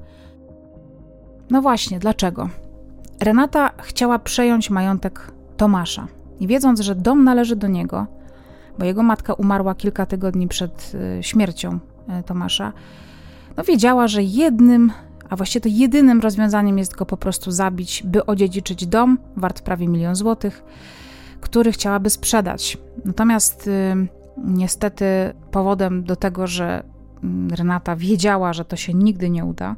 [1.50, 2.48] No właśnie, dlaczego?
[3.20, 6.06] Renata chciała przejąć majątek Tomasza
[6.40, 8.06] i wiedząc, że dom należy do niego,
[8.78, 11.78] bo jego matka umarła kilka tygodni przed y, śmiercią
[12.20, 12.72] y, Tomasza,
[13.56, 14.92] no wiedziała, że jednym,
[15.30, 19.88] a właściwie to jedynym rozwiązaniem jest go po prostu zabić, by odziedziczyć dom wart prawie
[19.88, 20.64] milion złotych,
[21.40, 22.78] który chciałaby sprzedać.
[23.04, 24.06] Natomiast y,
[24.44, 25.06] niestety
[25.50, 26.82] powodem do tego, że
[27.22, 29.76] mm, Renata wiedziała, że to się nigdy nie uda,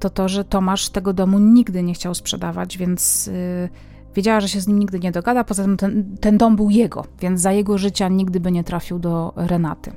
[0.00, 3.30] to to, że Tomasz tego domu nigdy nie chciał sprzedawać, więc
[4.16, 7.04] Wiedziała, że się z nim nigdy nie dogada, poza tym ten, ten dom był jego,
[7.20, 9.92] więc za jego życia nigdy by nie trafił do Renaty.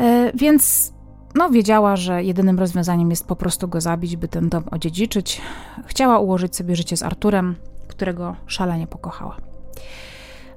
[0.00, 0.92] E, więc
[1.34, 5.40] no, wiedziała, że jedynym rozwiązaniem jest po prostu go zabić, by ten dom odziedziczyć.
[5.86, 7.54] Chciała ułożyć sobie życie z Arturem,
[7.88, 9.36] którego szalenie pokochała.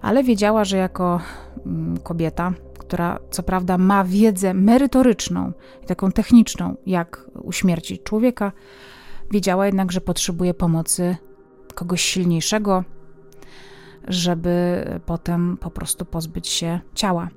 [0.01, 1.21] Ale wiedziała, że jako
[1.65, 5.51] mm, kobieta, która co prawda ma wiedzę merytoryczną
[5.83, 8.51] i taką techniczną, jak uśmiercić człowieka,
[9.31, 11.17] wiedziała jednak, że potrzebuje pomocy
[11.77, 12.83] kogoś silniejszego,
[14.07, 17.29] żeby potem po prostu pozbyć się ciała.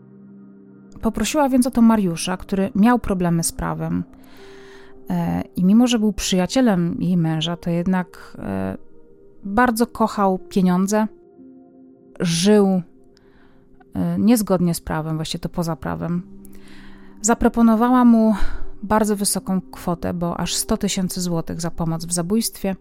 [1.01, 4.05] Poprosiła więc o to Mariusza, który miał problemy z prawem.
[5.11, 8.79] E, I mimo, że był przyjacielem jej męża, to jednak e,
[9.45, 11.07] bardzo kochał pieniądze,
[12.21, 12.67] żył
[13.95, 16.23] e, niezgodnie z prawem, właściwie to poza prawem.
[17.21, 18.35] Zaproponowała mu
[18.83, 22.77] bardzo wysoką kwotę, bo aż 100 tysięcy złotych za pomoc w zabójstwie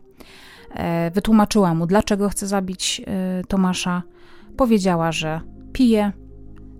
[1.13, 4.03] wytłumaczyła mu, dlaczego chce zabić e, Tomasza.
[4.57, 5.41] Powiedziała, że
[5.73, 6.11] pije,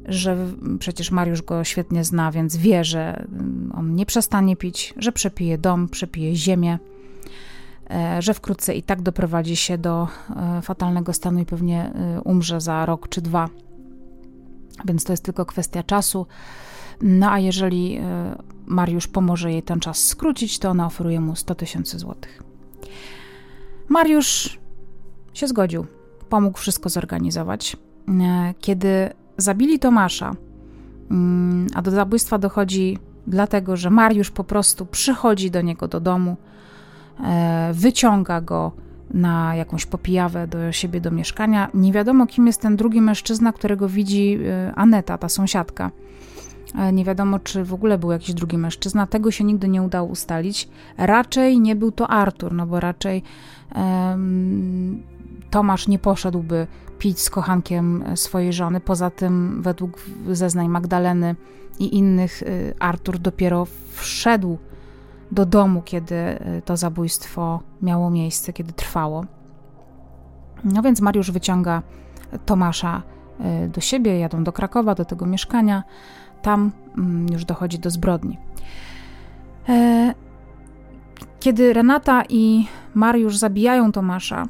[0.06, 0.38] że
[0.80, 5.58] przecież Mariusz go świetnie zna, więc wie, że mm, on nie przestanie pić, że przepije
[5.58, 6.80] dom, przepije ziemię,
[7.90, 10.08] e, że wkrótce i tak doprowadzi się do
[10.62, 11.92] fatalnego stanu i pewnie
[12.24, 13.50] umrze za rok czy dwa.
[14.86, 16.26] Więc to jest tylko kwestia czasu.
[17.02, 18.00] No a jeżeli
[18.66, 22.44] Mariusz pomoże jej ten czas skrócić, to ona oferuje mu 100 tysięcy złotych.
[23.90, 24.60] Mariusz
[25.34, 25.86] się zgodził,
[26.30, 27.78] pomógł wszystko zorganizować.
[28.22, 30.36] E, kiedy zabili Tomasza,
[31.12, 36.38] mm, a do zabójstwa dochodzi dlatego, że Mariusz po prostu przychodzi do niego do domu,
[37.24, 38.72] e, wyciąga go
[39.14, 41.70] na jakąś popijawę do siebie do mieszkania.
[41.74, 45.92] Nie wiadomo, kim jest ten drugi mężczyzna, którego widzi e, Aneta, ta sąsiadka.
[46.94, 49.08] Nie wiadomo, czy w ogóle był jakiś drugi mężczyzna.
[49.08, 50.70] Tego się nigdy nie udało ustalić.
[50.98, 53.24] Raczej nie był to Artur, no bo raczej
[53.76, 55.04] um,
[55.50, 56.68] Tomasz nie poszedłby
[57.00, 58.80] pić z kochankiem swojej żony.
[58.80, 60.02] Poza tym, według
[60.32, 61.36] zeznań Magdaleny
[61.80, 64.58] i innych, y, Artur dopiero wszedł
[65.32, 66.16] do domu, kiedy
[66.66, 69.26] to zabójstwo miało miejsce, kiedy trwało.
[70.64, 71.82] No więc Mariusz wyciąga
[72.46, 73.04] Tomasza
[73.68, 75.84] do siebie, jadą do Krakowa, do tego mieszkania
[76.42, 78.38] tam mm, już dochodzi do zbrodni.
[79.70, 80.14] E,
[81.40, 84.48] kiedy Renata i Mariusz zabijają Tomasza,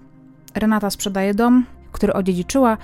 [0.55, 2.77] Renata sprzedaje dom, który odziedziczyła,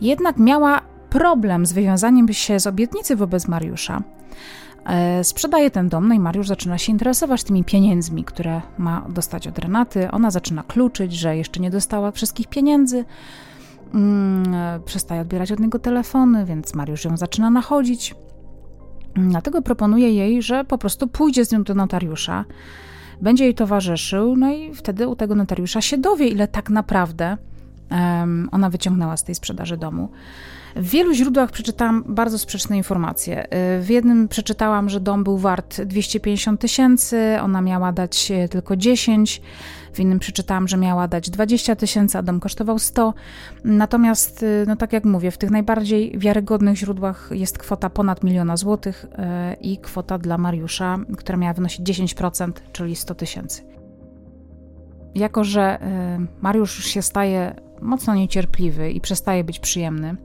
[0.00, 0.80] jednak miała
[1.10, 4.02] problem z wywiązaniem się z obietnicy wobec Mariusza.
[4.86, 9.48] E, sprzedaje ten dom, no i Mariusz zaczyna się interesować tymi pieniędzmi, które ma dostać
[9.48, 10.10] od Renaty.
[10.10, 13.04] Ona zaczyna kluczyć, że jeszcze nie dostała wszystkich pieniędzy.
[13.94, 18.14] Mm, e, przestaje odbierać od niego telefony, więc Mariusz ją zaczyna nachodzić.
[19.14, 22.44] Dlatego proponuję jej, że po prostu pójdzie z nią do notariusza,
[23.20, 27.36] będzie jej towarzyszył, no i wtedy u tego notariusza się dowie, ile tak naprawdę
[27.90, 30.08] um, ona wyciągnęła z tej sprzedaży domu.
[30.76, 33.46] W wielu źródłach przeczytałam bardzo sprzeczne informacje.
[33.80, 39.42] W jednym przeczytałam, że dom był wart 250 tysięcy, ona miała dać tylko 10.
[39.92, 43.14] W innym przeczytałam, że miała dać 20 tysięcy, a dom kosztował 100.
[43.64, 48.56] Natomiast, y, no tak jak mówię, w tych najbardziej wiarygodnych źródłach jest kwota ponad miliona
[48.56, 53.62] złotych y, i kwota dla Mariusza, która miała wynosić 10%, czyli 100 tysięcy.
[55.14, 60.16] Jako, że y, Mariusz już się staje mocno niecierpliwy i przestaje być przyjemny,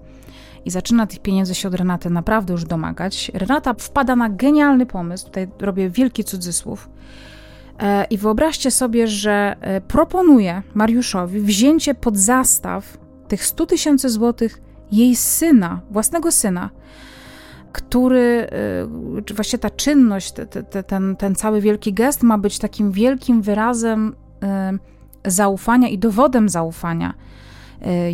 [0.66, 5.26] i zaczyna tych pieniędzy się od Renaty naprawdę już domagać, Renata wpada na genialny pomysł,
[5.26, 6.90] tutaj robię wielki cudzysłów,
[7.80, 12.98] e, i wyobraźcie sobie, że e, proponuje Mariuszowi wzięcie pod zastaw
[13.28, 14.62] tych 100 tysięcy złotych
[14.92, 16.70] jej syna, własnego syna,
[17.72, 18.48] który,
[19.18, 22.92] e, czy właściwie ta czynność, te, te, ten, ten cały wielki gest ma być takim
[22.92, 24.16] wielkim wyrazem
[25.26, 27.14] zaufania i dowodem zaufania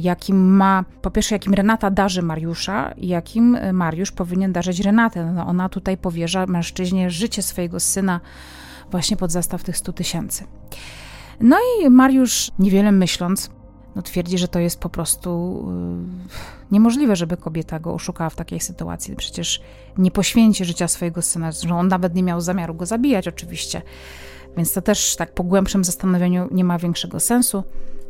[0.02, 5.32] jakim ma, po pierwsze, jakim Renata darzy Mariusza jakim Mariusz powinien darzyć Renatę.
[5.32, 8.20] No ona tutaj powierza mężczyźnie życie swojego syna
[8.92, 10.44] właśnie pod zastaw tych 100 tysięcy.
[11.40, 13.50] No i Mariusz, niewiele myśląc,
[13.96, 16.30] no twierdzi, że to jest po prostu yy,
[16.72, 19.16] niemożliwe, żeby kobieta go oszukała w takiej sytuacji.
[19.16, 19.62] Przecież
[19.98, 23.82] nie poświęci życia swojego syna, że on nawet nie miał zamiaru go zabijać, oczywiście.
[24.58, 27.64] Więc to też tak po głębszym zastanowieniu nie ma większego sensu.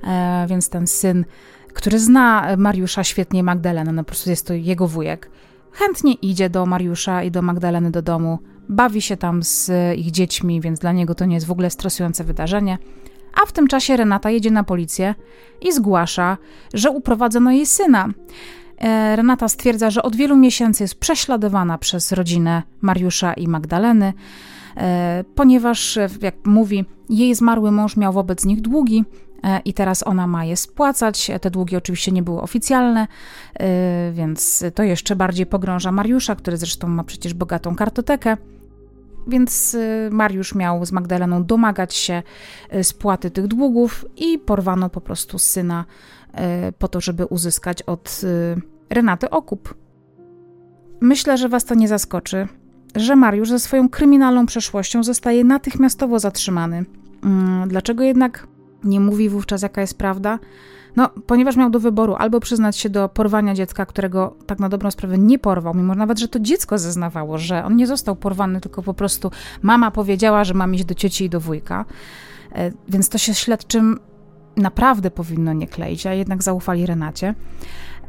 [0.03, 1.25] E, więc ten syn,
[1.73, 5.29] który zna Mariusza świetnie, Magdalenę, no po prostu jest to jego wujek,
[5.71, 8.39] chętnie idzie do Mariusza i do Magdaleny do domu,
[8.69, 12.23] bawi się tam z ich dziećmi, więc dla niego to nie jest w ogóle stresujące
[12.23, 12.77] wydarzenie.
[13.43, 15.15] A w tym czasie Renata jedzie na policję
[15.61, 16.37] i zgłasza,
[16.73, 18.09] że uprowadzono jej syna.
[18.77, 24.13] E, Renata stwierdza, że od wielu miesięcy jest prześladowana przez rodzinę Mariusza i Magdaleny,
[24.77, 29.05] e, ponieważ, jak mówi, jej zmarły mąż miał wobec nich długi
[29.65, 31.31] i teraz ona ma je spłacać.
[31.41, 33.07] Te długi oczywiście nie były oficjalne,
[34.13, 38.37] więc to jeszcze bardziej pogrąża Mariusza, który zresztą ma przecież bogatą kartotekę.
[39.27, 39.77] Więc
[40.11, 42.23] Mariusz miał z Magdaleną domagać się
[42.83, 45.85] spłaty tych długów i porwano po prostu syna
[46.79, 48.21] po to, żeby uzyskać od
[48.89, 49.75] Renaty Okup.
[51.01, 52.47] Myślę, że Was to nie zaskoczy,
[52.95, 56.85] że Mariusz ze swoją kryminalną przeszłością zostaje natychmiastowo zatrzymany.
[57.23, 58.47] Mm, dlaczego jednak
[58.83, 60.39] nie mówi wówczas, jaka jest prawda?
[60.95, 64.91] No, ponieważ miał do wyboru albo przyznać się do porwania dziecka, którego tak na dobrą
[64.91, 68.81] sprawę nie porwał, mimo nawet, że to dziecko zeznawało, że on nie został porwany, tylko
[68.83, 71.85] po prostu mama powiedziała, że mam iść do cioci i do wujka.
[72.55, 73.99] E, więc to się śledczym
[74.57, 77.35] naprawdę powinno nie kleić, a jednak zaufali Renacie.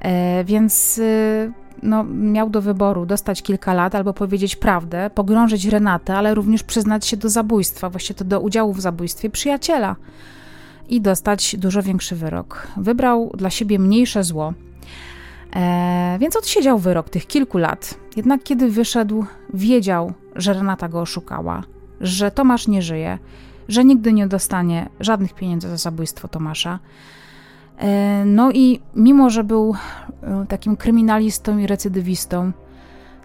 [0.00, 1.52] E, więc y,
[1.82, 7.06] no, miał do wyboru dostać kilka lat albo powiedzieć prawdę, pogrążyć Renatę, ale również przyznać
[7.06, 9.96] się do zabójstwa, właściwie to do udziału w zabójstwie przyjaciela
[10.92, 12.68] i dostać dużo większy wyrok.
[12.76, 14.52] Wybrał dla siebie mniejsze zło,
[15.56, 17.94] e, więc odsiedział wyrok tych kilku lat.
[18.16, 19.24] Jednak kiedy wyszedł,
[19.54, 21.62] wiedział, że Renata go oszukała,
[22.00, 23.18] że Tomasz nie żyje,
[23.68, 26.78] że nigdy nie dostanie żadnych pieniędzy za zabójstwo Tomasza.
[27.78, 29.74] E, no i mimo, że był
[30.22, 32.52] e, takim kryminalistą i recydywistą,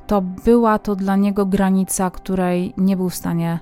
[0.07, 3.59] to była to dla niego granica, której nie był w stanie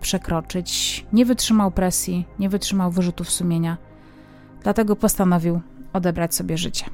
[0.00, 1.06] przekroczyć.
[1.12, 3.76] Nie wytrzymał presji, nie wytrzymał wyrzutów sumienia,
[4.62, 5.60] dlatego postanowił
[5.92, 6.84] odebrać sobie życie.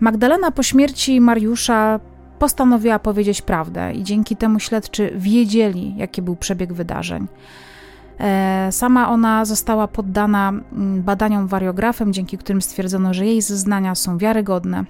[0.00, 2.00] Magdalena po śmierci Mariusza
[2.38, 7.26] postanowiła powiedzieć prawdę, i dzięki temu śledczy wiedzieli, jaki był przebieg wydarzeń.
[8.20, 14.18] E, sama ona została poddana mm, badaniom wariografem, dzięki którym stwierdzono, że jej zeznania są
[14.18, 14.84] wiarygodne.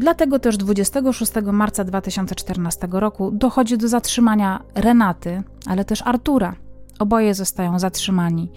[0.00, 6.54] Dlatego też 26 marca 2014 roku dochodzi do zatrzymania Renaty, ale też Artura.
[6.98, 8.50] Oboje zostają zatrzymani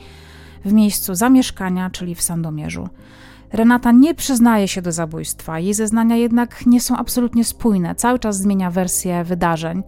[0.66, 2.90] w miejscu zamieszkania, czyli w Sandomierzu.
[3.54, 8.38] Renata nie przyznaje się do zabójstwa, jej zeznania jednak nie są absolutnie spójne, cały czas
[8.38, 9.84] zmienia wersję wydarzeń.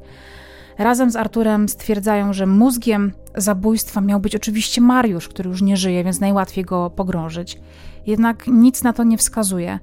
[0.77, 6.03] Razem z Arturem stwierdzają, że mózgiem zabójstwa miał być oczywiście Mariusz, który już nie żyje,
[6.03, 7.59] więc najłatwiej go pogrążyć.
[8.05, 9.79] Jednak nic na to nie wskazuje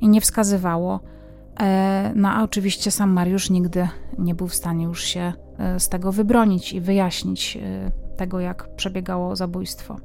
[0.00, 1.13] i nie wskazywało.
[1.60, 3.88] E, no a oczywiście sam Mariusz nigdy
[4.18, 8.76] nie był w stanie już się e, z tego wybronić i wyjaśnić e, tego, jak
[8.76, 9.96] przebiegało zabójstwo.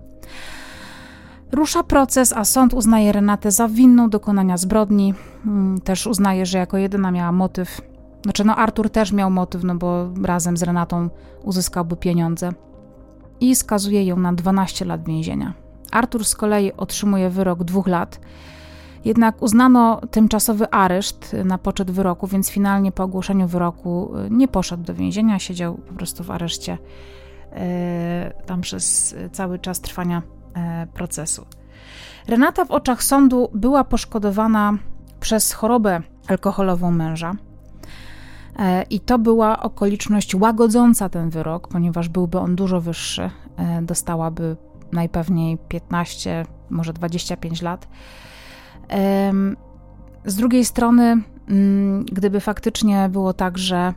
[1.52, 5.14] Rusza proces, a sąd uznaje Renatę za winną dokonania zbrodni.
[5.46, 7.82] Mm, też uznaje, że jako jedyna miała motyw
[8.24, 11.10] znaczy, no Artur też miał motyw, no bo razem z Renatą
[11.44, 12.52] uzyskałby pieniądze.
[13.40, 15.54] I skazuje ją na 12 lat więzienia.
[15.92, 18.20] Artur z kolei otrzymuje wyrok dwóch lat.
[19.06, 24.84] Jednak uznano tymczasowy areszt na poczet wyroku, więc finalnie po ogłoszeniu wyroku y, nie poszedł
[24.84, 26.78] do więzienia, siedział po prostu w areszcie
[27.52, 27.58] yy,
[28.46, 30.22] tam przez cały czas trwania
[30.94, 31.46] procesu.
[32.28, 34.78] Renata w oczach sądu była poszkodowana
[35.20, 37.34] przez chorobę alkoholową męża.
[38.90, 43.30] I to była okoliczność łagodząca ten wyrok, ponieważ byłby on dużo wyższy.
[43.82, 44.58] Dostałaby
[44.92, 47.88] najpewniej 15, może 25 lat.
[50.26, 53.94] Z drugiej strony, mm, gdyby faktycznie było tak, że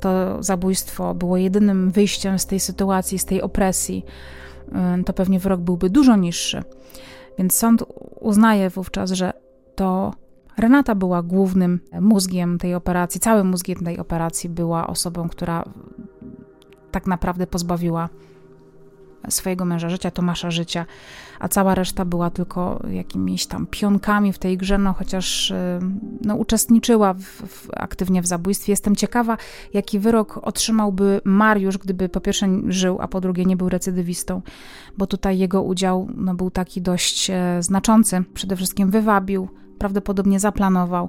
[0.00, 4.04] to zabójstwo było jedynym wyjściem z tej sytuacji, z tej opresji,
[5.06, 6.62] to pewnie wyrok byłby dużo niższy.
[7.38, 7.84] Więc sąd
[8.20, 9.32] uznaje wówczas, że
[9.74, 10.14] to
[10.58, 15.64] Renata była głównym mózgiem tej operacji, całym mózgiem tej operacji była osobą, która
[16.90, 18.08] tak naprawdę pozbawiła
[19.28, 20.86] swojego męża życia, Tomasza życia,
[21.40, 25.54] a cała reszta była tylko jakimiś tam pionkami w tej grze, no chociaż y,
[26.24, 28.72] no, uczestniczyła w, w, aktywnie w zabójstwie.
[28.72, 29.36] Jestem ciekawa,
[29.74, 34.42] jaki wyrok otrzymałby Mariusz, gdyby po pierwsze żył, a po drugie nie był recydywistą,
[34.98, 38.24] bo tutaj jego udział no, był taki dość e, znaczący.
[38.34, 39.48] Przede wszystkim wywabił
[39.78, 41.08] prawdopodobnie zaplanował.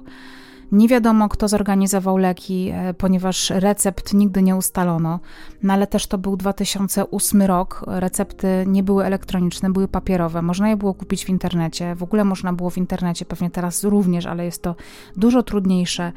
[0.72, 5.20] Nie wiadomo, kto zorganizował leki, e, ponieważ recept nigdy nie ustalono,
[5.62, 7.84] no ale też to był 2008 rok.
[7.86, 10.42] Recepty nie były elektroniczne, były papierowe.
[10.42, 11.94] Można je było kupić w internecie.
[11.94, 14.76] W ogóle można było w internecie, pewnie teraz również, ale jest to
[15.16, 16.12] dużo trudniejsze.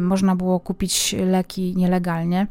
[0.00, 2.46] można było kupić leki nielegalnie.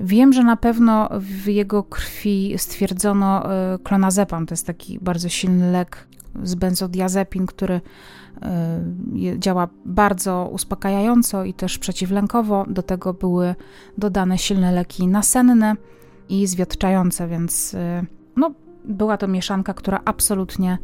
[0.00, 3.42] Wiem, że na pewno w jego krwi stwierdzono
[3.82, 6.06] klonazepam, to jest taki bardzo silny lek
[6.42, 7.80] z benzodiazepin, który
[9.38, 12.64] działa bardzo uspokajająco i też przeciwlękowo.
[12.68, 13.54] Do tego były
[13.98, 15.74] dodane silne leki nasenne
[16.28, 17.76] i zwiotczające, więc
[18.36, 18.50] no,
[18.84, 20.78] była to mieszanka, która absolutnie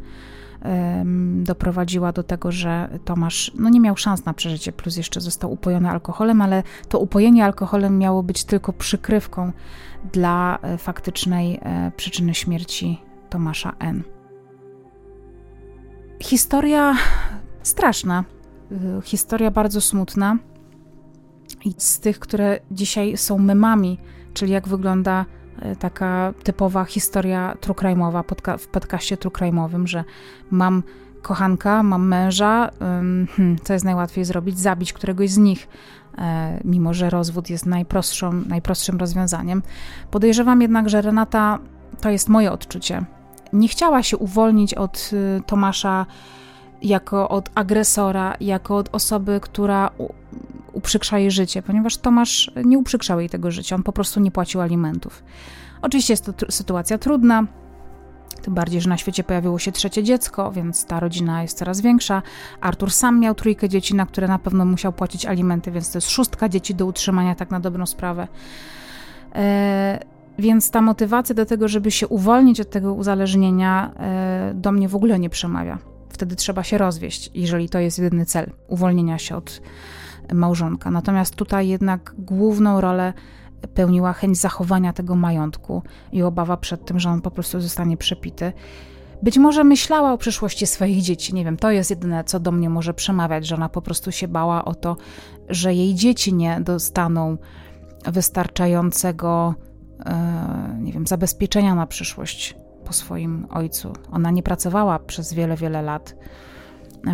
[1.35, 5.89] doprowadziła do tego, że Tomasz no nie miał szans na przeżycie, plus jeszcze został upojony
[5.89, 9.51] alkoholem, ale to upojenie alkoholem miało być tylko przykrywką
[10.13, 14.12] dla e, faktycznej e, przyczyny śmierci Tomasza N.
[16.19, 16.95] Historia
[17.63, 18.23] straszna,
[18.71, 20.37] y, historia bardzo smutna
[21.65, 23.97] i z tych, które dzisiaj są memami,
[24.33, 25.25] czyli jak wygląda
[25.61, 30.03] E, taka typowa historia trukrajmowa podca w podcaście trukrajmowym, że
[30.51, 30.83] mam
[31.21, 33.27] kochanka, mam męża, hmm,
[33.63, 34.59] co jest najłatwiej zrobić?
[34.59, 35.67] Zabić któregoś z nich,
[36.17, 39.61] e, mimo że rozwód jest najprostszym rozwiązaniem.
[40.11, 41.59] Podejrzewam jednak, że Renata,
[42.01, 43.05] to jest moje odczucie,
[43.53, 46.05] nie chciała się uwolnić od y, Tomasza
[46.81, 49.89] jako od agresora, jako od osoby, która
[50.73, 54.61] uprzykrza jej życie, ponieważ Tomasz nie uprzykrzał jej tego życia, on po prostu nie płacił
[54.61, 55.23] alimentów.
[55.81, 57.47] Oczywiście jest to sytuacja trudna,
[58.41, 62.21] tym bardziej, że na świecie pojawiło się trzecie dziecko, więc ta rodzina jest coraz większa.
[62.61, 66.09] Artur sam miał trójkę dzieci, na które na pewno musiał płacić alimenty, więc to jest
[66.09, 68.27] szóstka dzieci do utrzymania, tak na dobrą sprawę.
[69.35, 69.99] E,
[70.39, 74.95] więc ta motywacja do tego, żeby się uwolnić od tego uzależnienia, e, do mnie w
[74.95, 75.77] ogóle nie przemawia.
[76.09, 79.61] Wtedy trzeba się rozwieść, jeżeli to jest jedyny cel uwolnienia się od
[80.33, 80.91] małżonka.
[80.91, 83.13] Natomiast tutaj jednak główną rolę
[83.73, 85.81] pełniła chęć zachowania tego majątku
[86.11, 88.53] i obawa przed tym, że on po prostu zostanie przepity.
[89.23, 92.69] Być może myślała o przyszłości swoich dzieci, nie wiem, to jest jedyne, co do mnie
[92.69, 94.97] może przemawiać, że ona po prostu się bała o to,
[95.49, 97.37] że jej dzieci nie dostaną
[98.05, 99.55] wystarczającego,
[100.79, 103.93] nie wiem, zabezpieczenia na przyszłość po swoim ojcu.
[104.11, 106.15] Ona nie pracowała przez wiele, wiele lat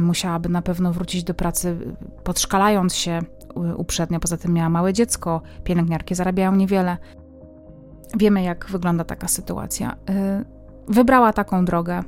[0.02, 1.78] musiałaby na pewno wrócić do pracy,
[2.24, 3.20] podszkalając się
[3.78, 4.20] uprzednio.
[4.20, 6.98] Poza tym miała małe dziecko, pielęgniarki zarabiają niewiele.
[8.18, 9.96] Wiemy, jak wygląda taka sytuacja.
[10.88, 12.04] Wybrała taką drogę.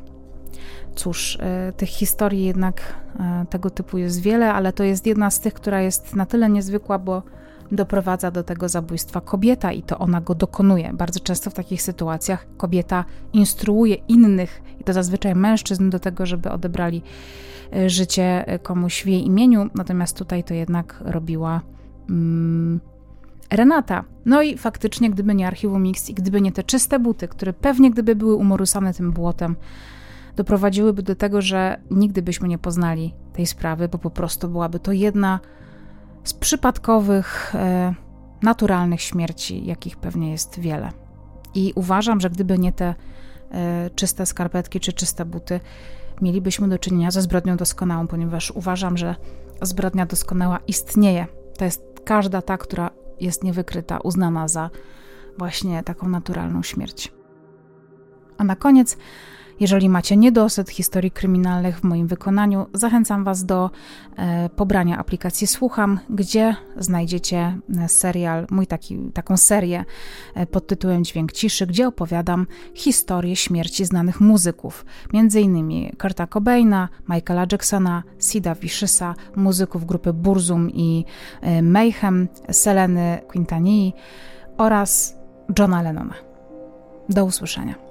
[0.95, 1.37] Cóż,
[1.77, 2.95] tych historii jednak
[3.49, 6.99] tego typu jest wiele, ale to jest jedna z tych, która jest na tyle niezwykła,
[6.99, 7.23] bo
[7.71, 10.93] doprowadza do tego zabójstwa kobieta i to ona go dokonuje.
[10.93, 16.51] Bardzo często w takich sytuacjach kobieta instruuje innych, i to zazwyczaj mężczyzn, do tego, żeby
[16.51, 17.01] odebrali
[17.73, 21.61] e, życie e, komuś w jej imieniu, natomiast tutaj to jednak robiła.
[22.09, 22.79] Mm,
[23.51, 24.03] Renata.
[24.25, 27.91] No i faktycznie, gdyby nie archiwum Mix i gdyby nie te czyste buty, które pewnie
[27.91, 29.55] gdyby były umorusane tym błotem,
[30.35, 34.91] doprowadziłyby do tego, że nigdy byśmy nie poznali tej sprawy, bo po prostu byłaby to
[34.91, 35.39] jedna
[36.23, 37.93] z przypadkowych, e,
[38.41, 40.91] naturalnych śmierci, jakich pewnie jest wiele.
[41.55, 42.95] I uważam, że gdyby nie te
[43.51, 45.59] e, czyste skarpetki czy czyste buty,
[46.21, 49.15] mielibyśmy do czynienia ze zbrodnią doskonałą, ponieważ uważam, że
[49.61, 51.27] zbrodnia doskonała istnieje.
[51.57, 54.69] To jest każda ta, która jest niewykryta, uznana za
[55.37, 57.13] właśnie taką naturalną śmierć.
[58.37, 58.97] A na koniec
[59.61, 63.69] jeżeli macie niedosyt historii kryminalnych w moim wykonaniu, zachęcam Was do
[64.17, 69.85] e, pobrania aplikacji Słucham, gdzie znajdziecie e, serial, mój taki, taką serię
[70.35, 75.91] e, pod tytułem Dźwięk Ciszy, gdzie opowiadam historię śmierci znanych muzyków, m.in.
[75.97, 81.05] Kurta Cobaina, Michaela Jacksona, Sida Vicious'a, muzyków grupy Burzum i
[81.41, 83.93] e, Mayhem, Seleny Quintanii
[84.57, 85.15] oraz
[85.59, 86.15] Johna Lennona.
[87.09, 87.90] Do usłyszenia.